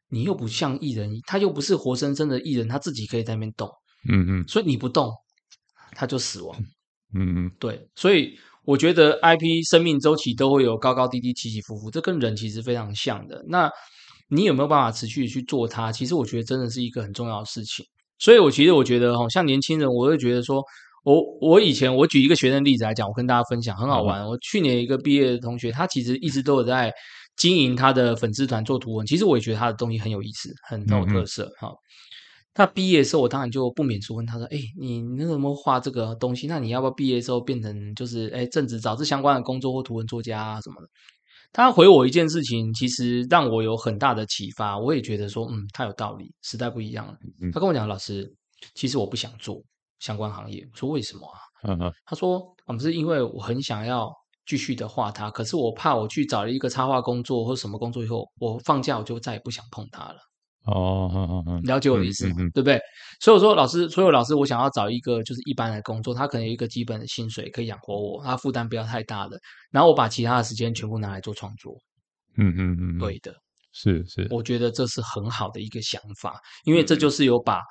[0.10, 3.70] 你又不像艺人，他又不是活生生的艺人，他自己可以在那边动，
[4.12, 5.12] 嗯嗯，所以你不动，
[5.92, 6.58] 他就死亡，
[7.14, 8.36] 嗯嗯，对，所以。
[8.66, 13.44] 我觉得 IP 生命周期都会有高高低低、起起伏伏，这跟人其实非常像的。
[13.48, 13.70] 那
[14.30, 15.92] 你有没有办法持续去做它？
[15.92, 17.86] 其实我觉得真的是一个很重要的事情。
[18.18, 20.64] 所以，我其实我觉得，哈，像年轻人，我会觉得说，
[21.04, 24.22] 我我以前我举一个学生例子来讲，我跟大家分享很好玩。
[24.22, 26.92] 嗯、我去年一个毕业的同学，他其实一直都有在
[27.36, 31.72] 经营他的粉丝团做图文，其实我也觉得他的东西很有意思，很有特色，哈、嗯。
[31.72, 31.78] 嗯
[32.56, 36.48] 他毕业的时候，我当然就不免说问他说：“哎，你那怎么画这个东西？
[36.48, 40.88] 那你要不要毕业的时候变成就是哎正职找这相关的工作或图文作家啊什么的？”
[41.52, 44.80] 他回我一件事情，其实让我有很大的启发。
[44.80, 47.14] 我也觉得说，嗯，他有道理，时代不一样了。
[47.54, 48.30] 他跟我讲：“老师，
[48.74, 49.62] 其实我不想做
[50.00, 54.10] 相关行业。”我说：“为什么啊？”嗯嗯，他说：“我们是因为我很想要
[54.46, 60.16] 继续的画它，可是我怕我去找了一个插画工作或什么工作以后，我放假我就再也不想碰它了。”
[60.66, 62.36] 哦，嗯嗯嗯，了解我的意思吗？
[62.54, 62.80] 对不对？
[63.20, 69.40] 所以我说，老师，所以老师，我想要找一个就是一般的工作，他可能有一个基本的薪水可以养活我，他负担不要太大的，
[69.72, 71.74] 然后我把其他的时间全部拿来做创作。
[72.38, 73.34] 嗯嗯嗯，对的，
[73.72, 77.62] 是是，我觉得这是很好的一个想法，因为这就是有把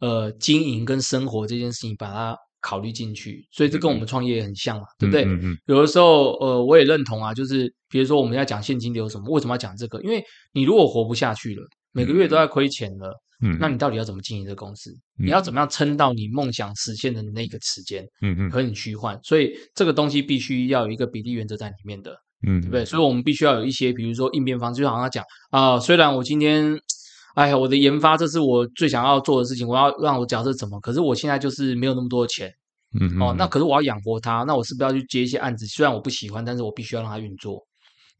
[0.00, 5.24] 呃经营跟生活这件事情把它考虑进去，所以这跟我们创业很像嘛，对不对？
[5.24, 10.00] 嗯嗯嗯、有的时候呃我也认同啊，就是比如说我们要讲现金流什么，为什么要讲这个？
[10.02, 11.62] 因为你如果活不下去了。
[11.94, 14.90] 每个月都在亏钱了，嗯，那你到底要怎么经营这个公司？
[15.18, 18.04] 嗯、你要怎么样撑到你梦想实现的那个时间？
[18.20, 22.14] 嗯嗯，很虚幻，所以这个东西必须要有一个比例原则在里面的，
[22.46, 22.84] 嗯，对不对？
[22.84, 26.76] 所以我们必须要有一些，比如说应变方式，就好像他讲啊、呃，虽然我今天，
[27.36, 30.80] 哎呀，我的研发这是我最想要做的事情，我要让我角色怎么？
[30.80, 32.52] 可是我现在就是没有那么多钱，
[33.00, 35.64] 嗯哦，那可是我要养活他，那我是不是要去接一些案子？
[35.66, 37.64] 虽然我不喜欢，但是我必须要让他运作。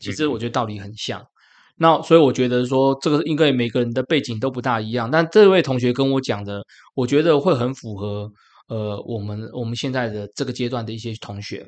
[0.01, 1.25] 其实我觉得道理很像。
[1.77, 6.63] 那所以我觉得说，这个应该每个人的背景都不大一样，但这位同学跟我讲的，
[6.95, 8.31] 我觉得会很符合
[8.69, 11.67] 呃我们我们现在的这个阶段的一些同学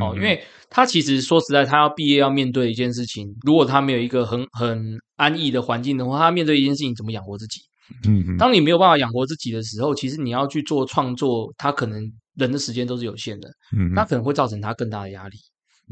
[0.00, 0.40] 哦，因为
[0.70, 7.60] 他其实说实在，他要毕业要面对一件事情，如果他没有一个很很安逸的环境的话，他面对一件事情怎么养活自己？
[8.06, 12.02] 嗯，当你没有办法养活自己的时候，其实你要去做创作，他可能
[12.36, 15.38] 人的时间都是有限的，嗯，那可能会造成他更大的压力，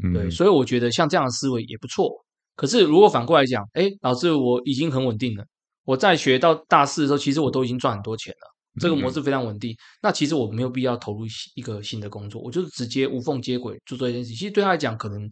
[0.03, 2.11] 嗯，对，所以我觉得像这样的思维也不错。
[2.57, 5.45] 可是，如果反过来讲，哎，老师，我已经很稳定了。
[5.85, 8.53] 我在学到大四的时候，其实我都已经赚很多钱了。
[8.81, 9.71] 这个模式非常稳定。
[9.71, 14.35] 嗯、那其实我没有必要投入一个新的工作，我就是直接无缝接轨做这件事情。
[14.35, 15.29] 其实对他来讲，可能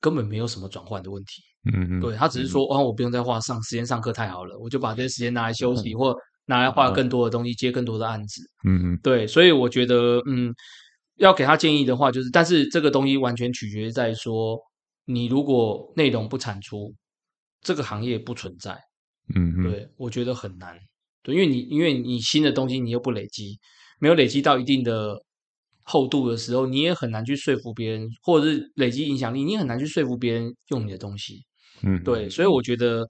[0.00, 1.42] 根本没有什么转换的问题。
[1.72, 6.16] 嗯嗯，对他只是说，哦，我不用再花上时间上课太好了，我就把这些时间拿来休息，嗯、或
[6.46, 8.42] 拿来画更多的东西，接更多的案子。
[8.66, 10.52] 嗯嗯，对，所以我觉得，嗯，
[11.16, 14.58] 要给他建议的话，就是，但是这个东西完全取决于在说，
[15.12, 16.94] 你如果内容不产出，
[17.60, 18.72] 这个行业不存在。
[19.34, 20.78] 嗯嗯，对，我觉得很难。
[21.22, 23.58] 对，因为你因为你新的东西你又不累积，
[23.98, 25.22] 没有累积到一定的
[25.82, 31.44] 厚度的时候，你也很难去说服别人，或者是累积影响力，你也很难去说服别人用你的东西。
[31.82, 33.06] 嗯，对，所以我觉得，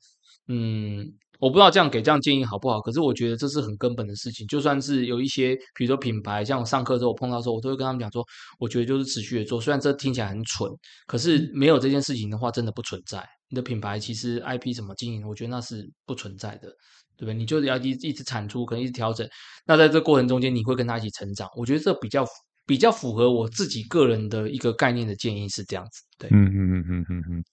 [0.49, 1.11] 嗯，
[1.41, 4.47] 我不知道这样给这样建议好不好，可是我觉得这是很根本的事情。
[4.47, 8.25] 就算是有一些，比如说品牌，像我上课的时候我碰到的时候，我都会跟他们讲说，
[8.59, 9.61] 我觉得就是持续的做。
[9.61, 10.71] 虽然这听起来很蠢，
[11.07, 13.27] 可是没有这件事情的话，真的不存在。
[13.49, 16.69] 你的品牌其实 IP 怎么经营，我觉得那是不存在的。
[17.17, 17.35] 对不对？
[17.35, 19.29] 你就是要一一直产出，可能一直调整。
[19.67, 21.47] 那在这过程中间，你会跟他一起成长。
[21.55, 22.25] 我觉得这比较
[22.65, 26.01] 比较符合我自己个人的一个概念的建议是这样子。
[26.17, 27.45] 对，嗯嗯嗯嗯嗯嗯。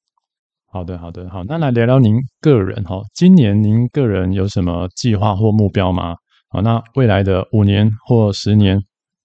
[0.69, 1.43] 好的，好的，好。
[1.45, 6.15] 那来聊聊您个人哈，今年您个人有什么计划或目标吗？
[6.49, 8.77] 好，那未来的五年或十年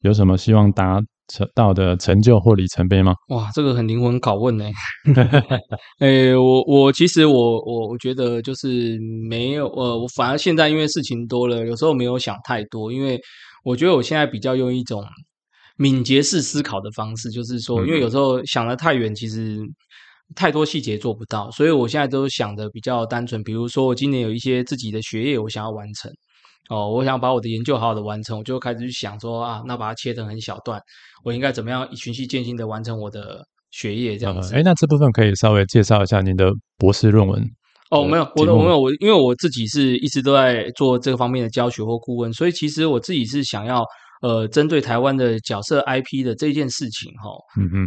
[0.02, 3.14] 有什么希望达成到的成就或里程碑吗？
[3.30, 4.64] 哇，这个很灵魂拷问呢。
[5.98, 8.96] 诶，我我其实我我我觉得就是
[9.28, 13.20] 没有呃，我反而现在因为事情多了，有时候没有想太多，因为
[13.64, 15.04] 我觉得我现在比较用一种
[15.76, 19.58] 敏捷式思考的方式，就是说，因为有时候想得太远，其实
[20.34, 23.42] 太多细节做不到，所以我现在都想的比较单纯。
[23.42, 26.10] 比如说，我今年有一些自己的学业，我想要完成。
[26.70, 30.80] 哦，我想把我的研究好好的完成，我就开始去想说啊，那把它切成很小段，
[31.24, 34.54] 我应该怎么样循序渐进的完成我的学业这样子。
[34.54, 37.42] 哎、嗯，那这部分可以稍微介绍一下您的博士论文？
[37.90, 43.84] 哦，没有，我的我没有，我因为我自己是一直都在做这个方面的教学或顾问，所以其实我自己是想要。
[44.22, 47.30] 呃，针对台湾的角色 IP 的这件事情，哈，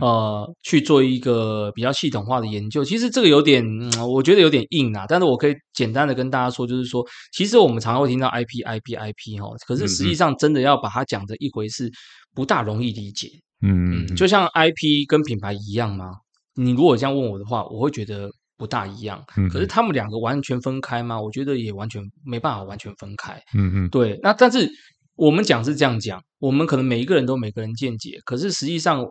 [0.02, 2.84] 呃，去做一个比较系统化的研究。
[2.84, 5.06] 其实这个有点，嗯，我觉得有点硬啊。
[5.08, 11.90] 但是我可以简单的跟大家说，就是说，其实我们常常会听到 IP、IP、IP，哈，可是实际上真的要把它讲的一回事，
[12.34, 13.30] 不大容易理解。
[13.62, 16.12] 嗯嗯，就像 IP 跟品牌一样吗？
[16.56, 19.24] 你如果这样问我的话，我会觉得不大一样。
[19.38, 21.22] 嗯，可是他们两个完全分开吗？
[21.22, 23.42] 我觉得也完全没办法完全分开。
[23.54, 24.20] 嗯嗯，对。
[24.22, 24.70] 那但是。
[25.16, 29.06] 我们讲是这样讲，我们可能每一个人都有每个人见解，可是实际上，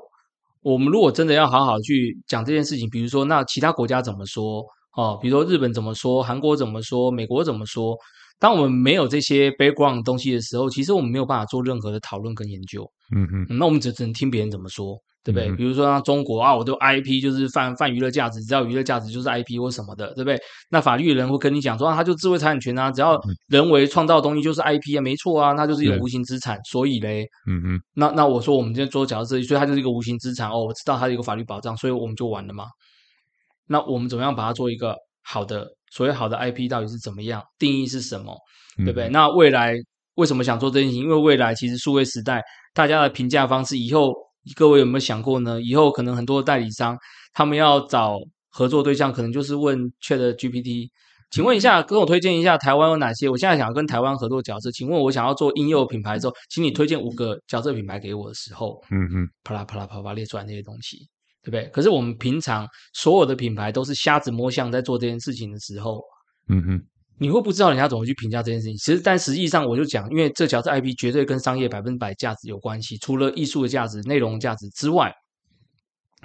[0.62, 4.64] 我们如果真的要好好去讲这件事情，比如说那其他国家怎么说
[4.96, 7.96] 哦，比如说日本怎么说，韩国怎么说，美国怎么说，
[8.38, 12.90] 当我们没有这些 background 东西的时候，其实我们没有办法做任何的讨论跟研究。
[13.14, 14.98] 嗯嗯，那我们只只能听别人怎么说。
[15.24, 15.50] 对不对？
[15.56, 20.38] 比如说像中国啊，我都 IP 就是泛泛娱乐价值，只要娱乐价值就是 IP 或什么的，对不对？
[20.68, 23.18] 那法律人会跟你讲说啊，他就智慧财产权啊，只要
[23.48, 26.58] 人为创造的东西就是 IP 啊，没错啊，那就是一个无形资产。
[26.70, 32.66] 所以嘞，嗯嗯，那那我说我们今天做角色设计，所以它就是一个无形资产哦，我知道它是一个法律保障，所以我们就完了嘛。
[33.66, 35.66] 那我们怎么样把它做一个好的？
[35.90, 37.42] 所谓好的 IP 到底是怎么样？
[37.58, 38.36] 定义是什么？
[38.76, 39.08] 对不对？
[39.08, 39.74] 嗯、那未来
[40.16, 41.04] 为什么想做这件事情？
[41.04, 42.42] 因为未来其实数位时代，
[42.74, 44.12] 大家的评价方式以后。
[44.54, 45.60] 各位有没有想过呢？
[45.60, 46.96] 以后可能很多代理商
[47.32, 48.18] 他们要找
[48.50, 50.90] 合作对象，可能就是问 ChatGPT，
[51.30, 53.28] 请问一下，跟我推荐一下台湾有哪些？
[53.28, 60.98] 我现在想要跟台湾合作角色，请问我想要做婴幼品牌的时候，请你推荐五个角色品牌给我的时候，嗯嗯，啪啦啪啦啪啦列出来那些东西，
[61.42, 61.66] 对不对？
[61.70, 66.00] 可是我们平常所有的品牌都是瞎子摸象在做这件事情的时候，
[66.48, 66.82] 嗯哼。
[67.18, 75.12] 你会不知道人家怎么去评价这件事情，其实但实际上我就讲，因为这条是 IP 绝对跟商业百分之百价值有关系，除了艺术的价值、内容价值之外，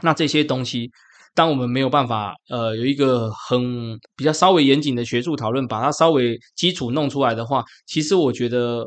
[0.01, 0.89] 那这些东西，
[1.35, 8.85] 当我们没有办法呃有一个很比较稍微严谨的学术讨论，把它稍微基础弄出来的话，其实我觉得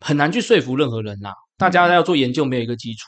[0.00, 1.30] 很难去说服任何人呐。
[1.56, 3.06] 大家要做研究，没有一个基础。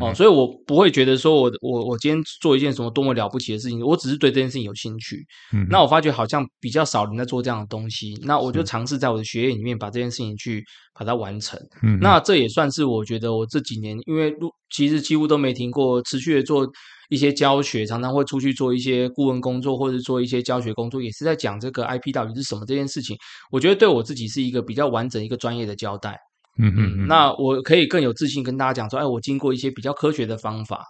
[0.00, 5.26] 哦，所以我不会觉得说我我我今天做一件什么多么了不起的事情，我只是对这件事情有兴趣。
[5.52, 10.64] 嗯，那我发觉好像比较少人在做这样的东西，那我就尝试在我的学业里面把这件事情去
[10.94, 11.58] 把它完成。
[11.82, 14.32] 嗯，那这也算是我觉得我这几年，因为
[14.70, 16.64] 其实几乎都没停过，持续的做
[17.08, 23.16] 一些教学，常常会出去做一些顾问工作，或者做一些教学工作，也是在讲这个 IP 到底是什么这件事情。
[23.50, 26.16] 我觉得对我自己是一个比较完整、一个专业的交代。
[26.58, 30.84] 嗯嗯，那我可以更有自信跟大家讲说，哎，我经过一些比较科学的方法，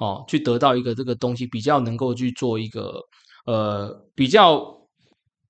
[0.00, 2.94] 哦，去得到一个这个东西，比较能够去做一个
[3.46, 4.64] 呃比较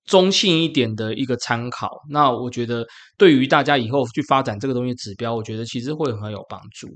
[0.05, 1.91] 中性一点的一个参考。
[2.11, 2.85] 那我觉得
[3.17, 6.89] 对于大家以后去发展这个东西指标，我觉得其实会很有帮助。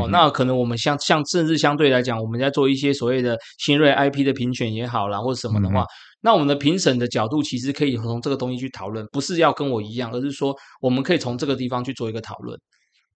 [0.00, 5.84] 哦，那可能我们像像甚至相对来讲，我们在做一些所谓的新锐 IP 的评选也好啦，或者什么的话，
[6.22, 12.58] 那我们的评审的角度其实可以从这个东西去讨论，不是要跟我一样，而是说我们可以从这个地方去做一个讨论。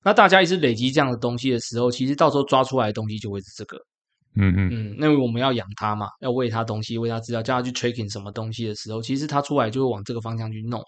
[0.05, 3.77] 那大家一直累积这样的东西的时候，其实到时候抓出来的东西就会是这个。
[4.39, 10.83] 嗯嗯嗯，那我们要养它嘛，要喂它东西，喂它资料，叫它去 tracking 什么东西的时候，其实它出来就会往这个方向去弄。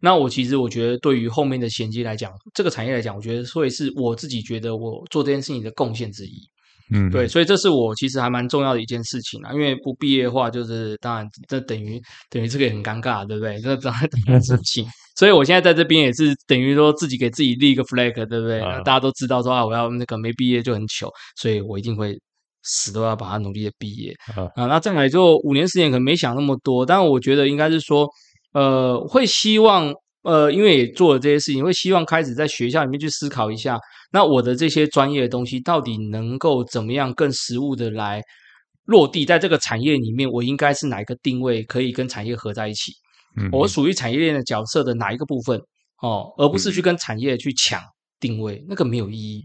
[0.00, 6.40] 那我其实我觉得，对于后面的衔接来讲，这个产业来讲，我觉得会是我自己觉得我做这件事情的贡献之一。
[6.90, 9.52] 嗯，对，所以这是我其实还蛮重要的一件事情啊。
[9.52, 13.60] 因为不毕业的话，就是当然这等于等于这个也很尴尬，对不对？
[13.60, 14.86] 这当然等于事情。
[15.16, 18.60] 所以我现在在这边也是等于说自己给自己立一个 flag，对不对？
[18.60, 22.18] 那大家都知道说啊，我要那个没毕业就很糗，所以我一定会。
[22.64, 24.66] 死都要把它努力的毕业啊，啊！
[24.66, 28.06] 那再来就五年时间可能没想那么多，但我觉得应该是说，
[28.52, 29.90] 呃，会希望
[30.22, 33.78] 呃，因为也做了这些事情，会希望开始在学校里面去思考一下，
[34.12, 38.20] 那我的这些专业的东西到底能够怎么样更实务的来
[38.84, 42.92] 落地在这个产业里面，我应该是哪一个定位可以跟产业合在一起？
[43.36, 45.60] 嗯，我属于产业链的角色的哪一个部分
[46.02, 47.80] 哦，而不是去跟产业去抢
[48.18, 49.44] 定位，那个没有意义。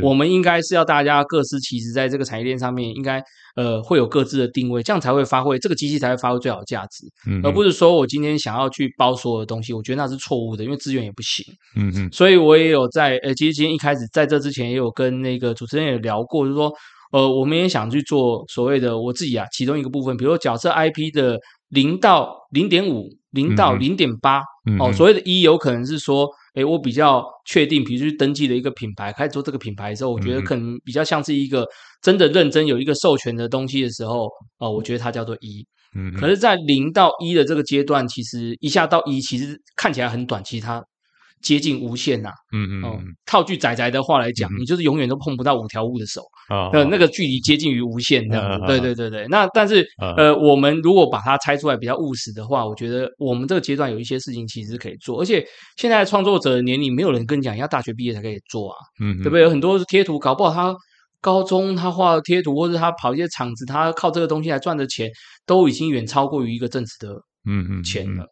[0.00, 3.22] 我们应该是要大家各司其职，在这个产业链上面，应该
[3.56, 11.44] 呃会有各自的定位，这样才会发挥这个机器才会发挥最好的价值，嗯，而不是说我今天想要去包所有的东西，我觉得那是错误的，因为资源也不行，
[11.76, 16.72] 嗯嗯，所以我也有在呃，其实今天一开始在这之前也有跟那个主持人也聊过，就是说
[17.12, 21.38] 呃，我们也想去做所谓的我自己啊，其中一个部分，比如说角色 IP 的
[21.68, 24.40] 零到零点五，零到零点八，
[24.80, 26.28] 哦，所谓的一有可能是说。
[26.54, 31.66] 诶，我比较确定，比如去登记了一个品牌，开始做这个品牌的时候，我觉得可能比较像是一个
[32.02, 34.28] 真的认真有一个授权的东西的时候，
[34.58, 35.66] 哦，我觉得它叫做一。
[35.94, 40.82] 嗯，可是，在零到一的这个阶段，其实一下到一，其实看起来很短，其实它。
[41.42, 49.26] 接近无限呐、啊，嗯嗯，哦，套句仔仔的话来讲，嗯、你就是永远都碰不到五条悟的手，呃、嗯，那个距离接近于无限这样子，嗯、对对对对。
[49.28, 55.44] 那但是，嗯、呃，我们如果把它拆出来比较务实的话，我觉得我们这个阶段有一些事情其实可以做，而且
[55.76, 59.42] 现在创作者的年龄没有人跟你讲要大学毕业才可以做啊，嗯，对不对？
[59.42, 60.76] 有很多是贴图，搞不好他
[61.20, 65.10] 高中他画的贴图，或者他跑一些场子，他靠这个东西来赚的钱，
[65.46, 67.14] 都已经远超过于一个正职的
[67.48, 67.82] 嗯嗯。
[67.82, 68.26] 钱了。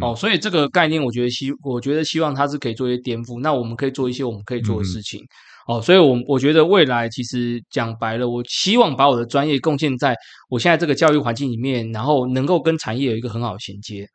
[0.00, 3.40] 哦，所以这个概念，我觉得希，我觉得希望它是可以做一些颠覆。
[3.42, 5.20] 那我们可以做一些我们可以做的事情。
[5.68, 10.16] 嗯、哦，所以我，我我觉得未来其实讲白了，我希望把我的专业贡献在
[10.48, 14.08] 我现在这个教育环境里面，然后能够跟产业有一个很好的衔接。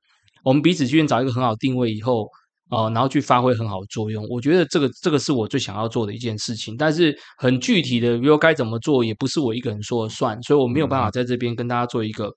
[0.44, 2.28] 我们彼此之间找一个很好的定位以后，
[2.72, 4.26] 哦，然后去发挥很好的作用。
[4.32, 6.76] 我觉得这个这个是我最想要做的一件事情。
[6.76, 12.34] 但是很具体的，比如该怎么做，也不是我一个人说了算，所以我没有办法在这边跟大家做一个。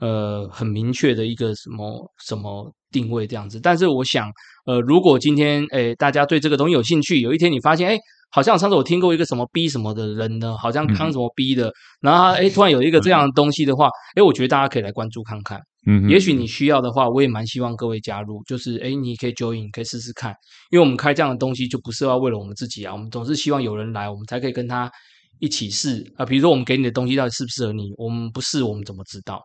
[0.00, 4.30] 呃，很明确的一个什么什么定位这样子，但是我想，
[4.66, 7.98] 呃，如果今天诶大家对这个东西有兴趣，有一天你发现，诶
[8.30, 20.34] 好像上次我听过一个什么 B 什么的人呢，好像康什么 B 的，嗯、然后他诶突然有一个这样的东西的话，诶我觉得大家可以来关注看看，嗯，也许你需要的话，我也蛮希望各位加入，就是诶你可以 join，可以试试看，
[20.72, 24.90] 因为我们开这样的东西就不是要为了我们自己啊，我们总是希望有人来，我们才可以跟他
[25.38, 26.04] 一起试。
[26.16, 29.40] 啊，比如说我们给你的东西到底适不适合你，我们不试，我们怎么知道？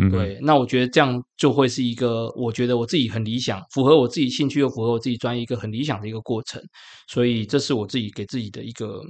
[0.00, 6.62] 嗯，对，那我觉得这样就会是一个，我觉得我自己很理想，符合我自己兴趣又符合我自己专业一个很理想的一个过程，
[7.08, 9.02] 所以这是我自己给自己的一个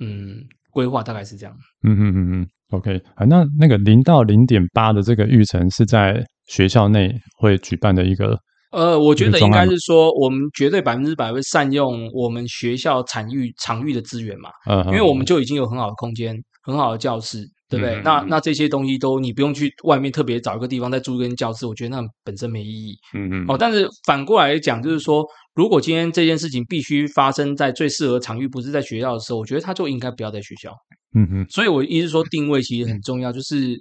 [0.00, 0.36] 嗯
[0.70, 1.54] 规划，大概是这样。
[1.86, 8.38] 嗯嗯嗯嗯，OK 啊，那那个零到零点八的这个育成是在学校内会举办的一个。
[8.70, 17.38] 呃，我觉得应该是说，我们绝对百分之百会善用我们学校产育场域的资源嘛，嗯，因为我们就已经有很好的空间，很好的教室。
[17.68, 17.96] 对不对？
[17.96, 22.96] 嗯、那那这些东西都你不用去外面特别找一个地方再租一间教室，我觉得那本身没意义。
[23.14, 23.44] 嗯嗯。
[23.46, 25.22] 哦，但是反过来讲，就是说，
[25.54, 30.72] 如果今天这件事情必须发生在最适合场域，不是在学校的时候，我觉得它就应该不要在学校。
[31.14, 31.46] 嗯嗯。
[31.50, 33.78] 所以我意思说，定位其实很重要，就是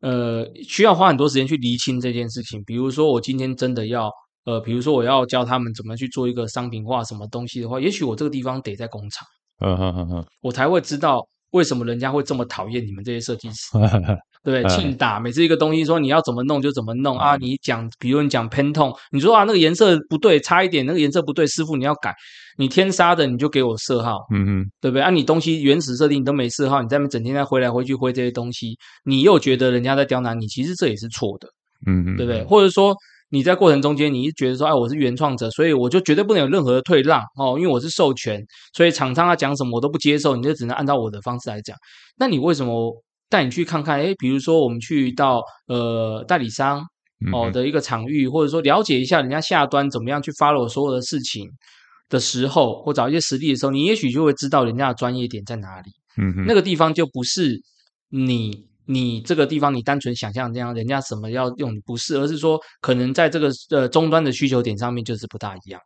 [0.00, 2.60] 呃，需要花很多时间去厘清这件事情。
[2.64, 4.10] 比如说，我今天真的要
[4.46, 9.24] 呃，比如说我要教他们怎么去做一个商品化什么东西的话，也许我这个地方得在工厂。
[9.60, 10.26] 嗯嗯嗯嗯。
[10.40, 11.24] 我才会知道。
[11.52, 13.78] 为什么人家会这么讨厌你们这些设计师？
[14.44, 17.36] 对，庆打每次一个东西说你要怎么弄就怎么弄啊！
[17.36, 22.12] 你讲，比如你讲 Pantone，你说啊那个颜色不对，差一点那个颜色不对，师傅你要改。
[22.58, 25.02] 你天杀的你就给我色号，嗯嗯，对不对？
[25.02, 31.46] 啊，你东西原始设定你都没色号，你在那整天在回来回去挥这些东西，你又觉得人家在刁难你，其实这也是错的，
[31.86, 32.42] 嗯嗯，对不对？
[32.44, 32.96] 或者说。
[33.32, 38.38] 你在过程中间，你觉得说，哎，我是原创者，所以我就绝对不能有任何的退让哦，因为我是授权，
[38.74, 41.74] 所以厂商他讲什么我都不接受，你就只能按照我的方式来讲。
[42.18, 42.92] 那你为什么
[43.30, 43.98] 带你去看看？
[43.98, 46.84] 哎，比如说我们去到呃代理商
[47.32, 51.48] 哦的一个场域，或者说了解一下人家下端怎么样去 follow 所有的事情
[52.10, 55.90] 的时候，或找一些实例的时候，你也许就会知道人家的专业点在哪里。
[56.18, 57.62] 嗯哼，那个地方就不是
[58.10, 65.80] 你你这个地方你单纯想象这样，人家什么要用你不是，而是说可能在这个呃终端的需求点上面就是不大一样。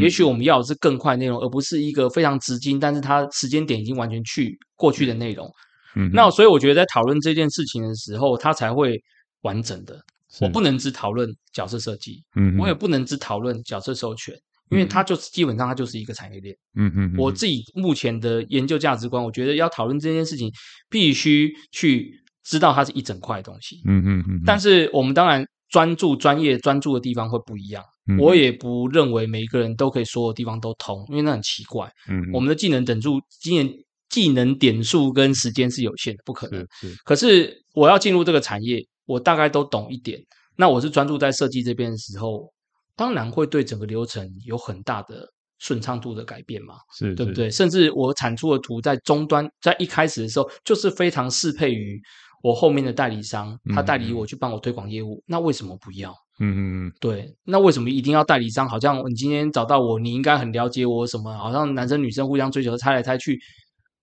[0.00, 5.50] 也许我们要的是更快内容，而不是一个非常直接，但是它时间点已经完全去过去的内容。
[5.94, 8.98] 嗯，那所以我觉得在讨论这件事情的时候，它才会
[9.42, 10.00] 完整的。
[10.40, 14.34] 我不能只讨论角色设计，嗯，我也不能只讨论角色授权，
[14.70, 16.56] 因为它就是基本上它就是一个产业链。
[16.74, 20.50] 嗯嗯，我自己目前的研究价值观，我觉得要讨论这件事情，
[20.88, 23.80] 必须去知道它是一整块的东西。
[23.86, 24.40] 嗯嗯嗯。
[24.44, 27.82] 但是我们当然专注专业专注的地方会不一样。
[28.18, 31.88] 我也不认为每一个人都可以所有地方都通，因为那很奇怪。
[32.08, 33.72] 嗯，我们的技能等数、技能
[34.08, 36.66] 技能点数跟时间是有限的，不可能。
[36.80, 36.96] 是，是。
[37.04, 40.18] 可是我要进入这个产业，我大概都懂一点。
[40.56, 42.52] 那我是专注在设计这边的时候，
[42.96, 45.24] 当然会对整个流程有很大的
[45.60, 46.74] 顺畅度的改变嘛。
[46.98, 47.48] 是，是，对不对？
[47.48, 52.02] 甚至我产出的图在终端，在一开始的时候就是非常适配于
[52.42, 55.14] 我后面的代理商，他代理我去帮我推广业务。
[55.14, 56.10] 嗯，那为什么不要？
[56.40, 58.68] 嗯嗯嗯，对，那为什么一定要代理商？
[58.68, 61.32] 好像你今天找到我，你应该很了解我什么？
[61.38, 63.38] 好像男生女生互相追求，猜来猜去，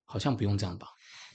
[0.05, 0.87] 好像不用这样吧？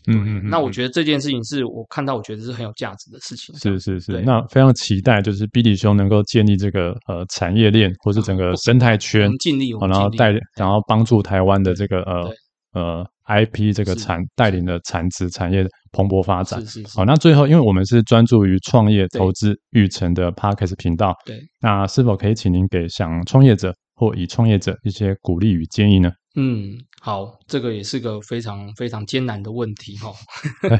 [0.06, 0.48] 嗯嗯，嗯。
[0.48, 3.54] 那我觉得这件事情是我看到，我觉得是很有价值的事情。
[3.58, 12.30] 是是是，那非常期待，就是 Billy 兄能够建立这个呃产业链，或是整个生态圈，尽力，然后带，然后帮助台湾的这个呃
[12.74, 13.06] 呃。
[13.26, 16.60] IP 这个产带领的产值产业蓬勃发展。
[16.60, 16.98] 是是是。
[16.98, 26.10] 好，那最后，因为我们是专注于创业投资育成的 Parkes 频道，对，那是否可以请您给想创业者或已创业者一些鼓励与建议呢？
[26.36, 30.12] 嗯，好，这个也是个非常非常艰难的问题哈。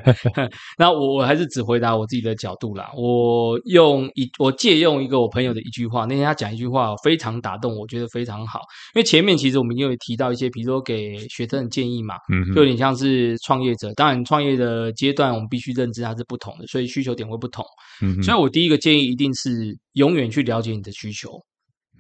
[0.77, 2.91] 那我我还是只回答我自己的角度啦。
[2.97, 8.59] 我用一我借用一个我朋友的一句话，那天他讲一句话非常打动，我觉得非常好。
[8.97, 13.93] 因为前面其实我们也有提到一些，比如说给学生的建议嘛，嗯，就有点像是创业者。
[13.95, 17.65] 当然，创业的阶段我们必须认知它是不同的，所以需求点会不同。
[18.03, 21.41] 嗯，所以我第一个建议一定是永远去了解你的需求。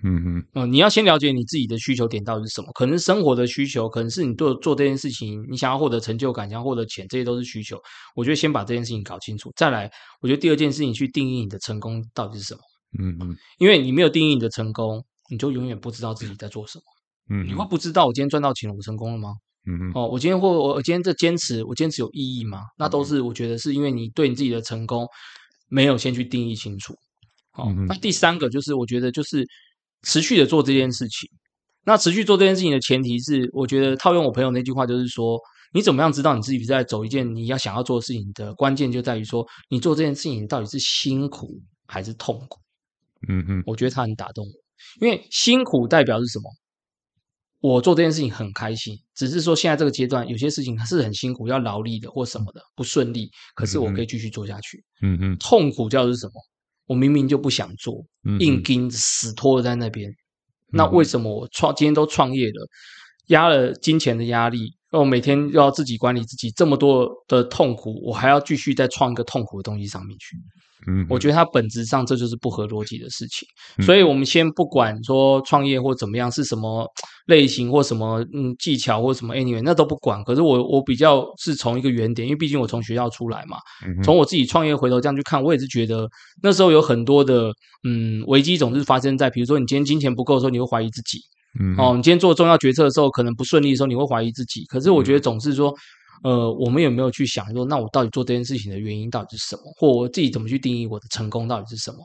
[0.06, 2.68] 嗯嗯，呃，你要先了解你自己的需求点到底是什么？
[2.74, 7.80] 可能生活的需求，可能是你做做这件事情，你想要获得成就感，想要获得钱，这些都是需求。
[8.14, 9.90] 我觉得先把这件事情搞清楚，再来，
[10.20, 12.60] 我觉得第二件事情去定义你的成功到底是什么？
[13.00, 16.84] 嗯嗯，因为你没有定义你的成功，你就永远不知道自己在做什么。
[17.30, 19.30] 嗯，你会不知道我今天赚到钱了，我成功了吗？
[19.66, 22.64] 嗯嗯，哦，我今天或我今天这坚持，我坚持有意义吗？
[22.76, 25.08] 那都是我觉得是因为你对你自己的成功
[25.70, 26.94] 没有先去定义清楚。
[27.56, 29.46] 哦，那第三个就是我觉得就是。
[30.04, 31.28] 持续的做这件事情，
[31.84, 35.38] 那持续做这件事情的前提是，我觉得套用我朋友那句话，就是说，
[35.72, 42.60] 你怎么样知道你自己在走一件你要想要做的事情的关键，就在于说，你做这件事情到底是辛苦还是痛苦。
[43.28, 46.44] 嗯嗯，我觉得他很打动我，因为辛苦代表是什么？
[47.60, 54.84] 我做这件事情很开心，只是说现在这个阶段有些事情是很辛苦，要劳力的或什么的不顺利，可是我可以继续做下去。
[55.00, 56.32] 嗯嗯，痛苦叫是什么？
[56.86, 58.04] 我明明就不想做，
[58.40, 60.16] 硬盯着死拖在那边，嗯，
[60.72, 62.68] 那为什么我创今天都创业了，
[63.28, 70.36] 压了金钱的压力，我每天又要自己管理自己，这么多的痛苦，我还要继续再创一个痛苦的东西上面去。
[70.86, 73.48] 嗯，我觉得它本质上这就是不合逻辑的事情，
[73.78, 76.86] 嗯，所以我们先不管说创业或怎么样是什么
[77.24, 80.22] 类型或什么嗯技巧或什么 anyway 那都不管。
[80.24, 83.56] 可是我我比较是从一个原点，因为毕竟我从学校出来嘛，
[84.04, 86.06] 从我自己创业回头这样去看，我也是觉得
[86.42, 87.50] 那时候有很多的
[87.84, 91.18] 嗯危机总是发生在，比如说你今天金钱不够的时候，你会怀疑自己，
[91.58, 94.64] 嗯哦，你今天做重要决策的时候可能不顺利的时候，你会怀疑自己。
[94.66, 95.74] 可是我觉得总是说。
[96.22, 99.62] 呃，我们有没有去想说，那我到底做这件事情的原因到底是什么？
[99.76, 101.98] 或我自己怎么去定义我的成功到底是什么？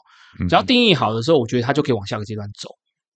[0.50, 2.68] 只要定义好的时候，我觉得他就可以往下个阶段走。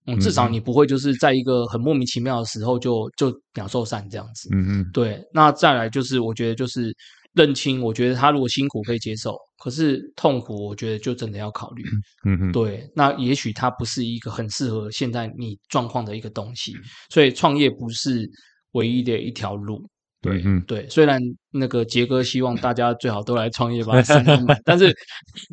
[0.07, 4.47] 嗯，至少你不会就是在一个很莫名其妙的时候就就鸟兽散这样子。
[4.53, 5.21] 嗯嗯，对。
[5.33, 6.95] 那再来就是，我觉得就是
[7.33, 11.83] 认清，我觉得他如果辛苦可以接受，可是痛苦，我觉得就真的要考虑。
[12.25, 12.87] 嗯嗯，对。
[12.95, 16.73] 那也许它不是一个很适合现在你状况的一个东西，
[17.09, 18.29] 所以创业不是
[18.73, 19.83] 唯一的一条路。
[20.21, 21.19] 对，嗯，对，虽然
[21.51, 23.93] 那个杰哥希望大家最好都来创业吧，
[24.63, 24.95] 但是，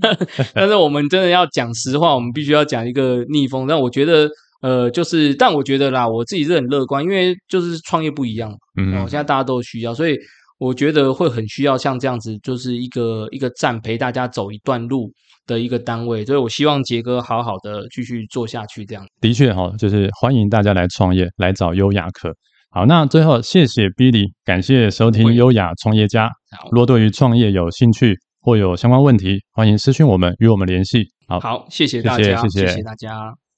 [0.55, 3.67] 但是我们真的要讲实话，我们必须要讲一个逆风。
[3.67, 4.31] 但我觉得，
[4.63, 10.17] 呃，就是，但我觉得啦，我自己是很乐观，因为就是创业不一样，嗯，现在大家都需要，所以
[10.61, 15.11] 我觉得会很需要像这样子，就是一个一个站陪大家走一段路
[15.47, 16.23] 的一个单位。
[16.23, 19.03] 所以我希望杰哥好好的继续做下去，这样。
[19.23, 22.31] 的确哈，就是欢迎大家来创业，来找优雅客。
[22.73, 26.29] 好，那最后谢谢 Billy，感谢收听优雅创业家。
[26.71, 31.05] 如果对于创业有兴趣或有相关问题，欢迎私讯我们与我们联系。
[31.27, 33.40] 好，好，谢谢大家，谢谢，谢谢大家。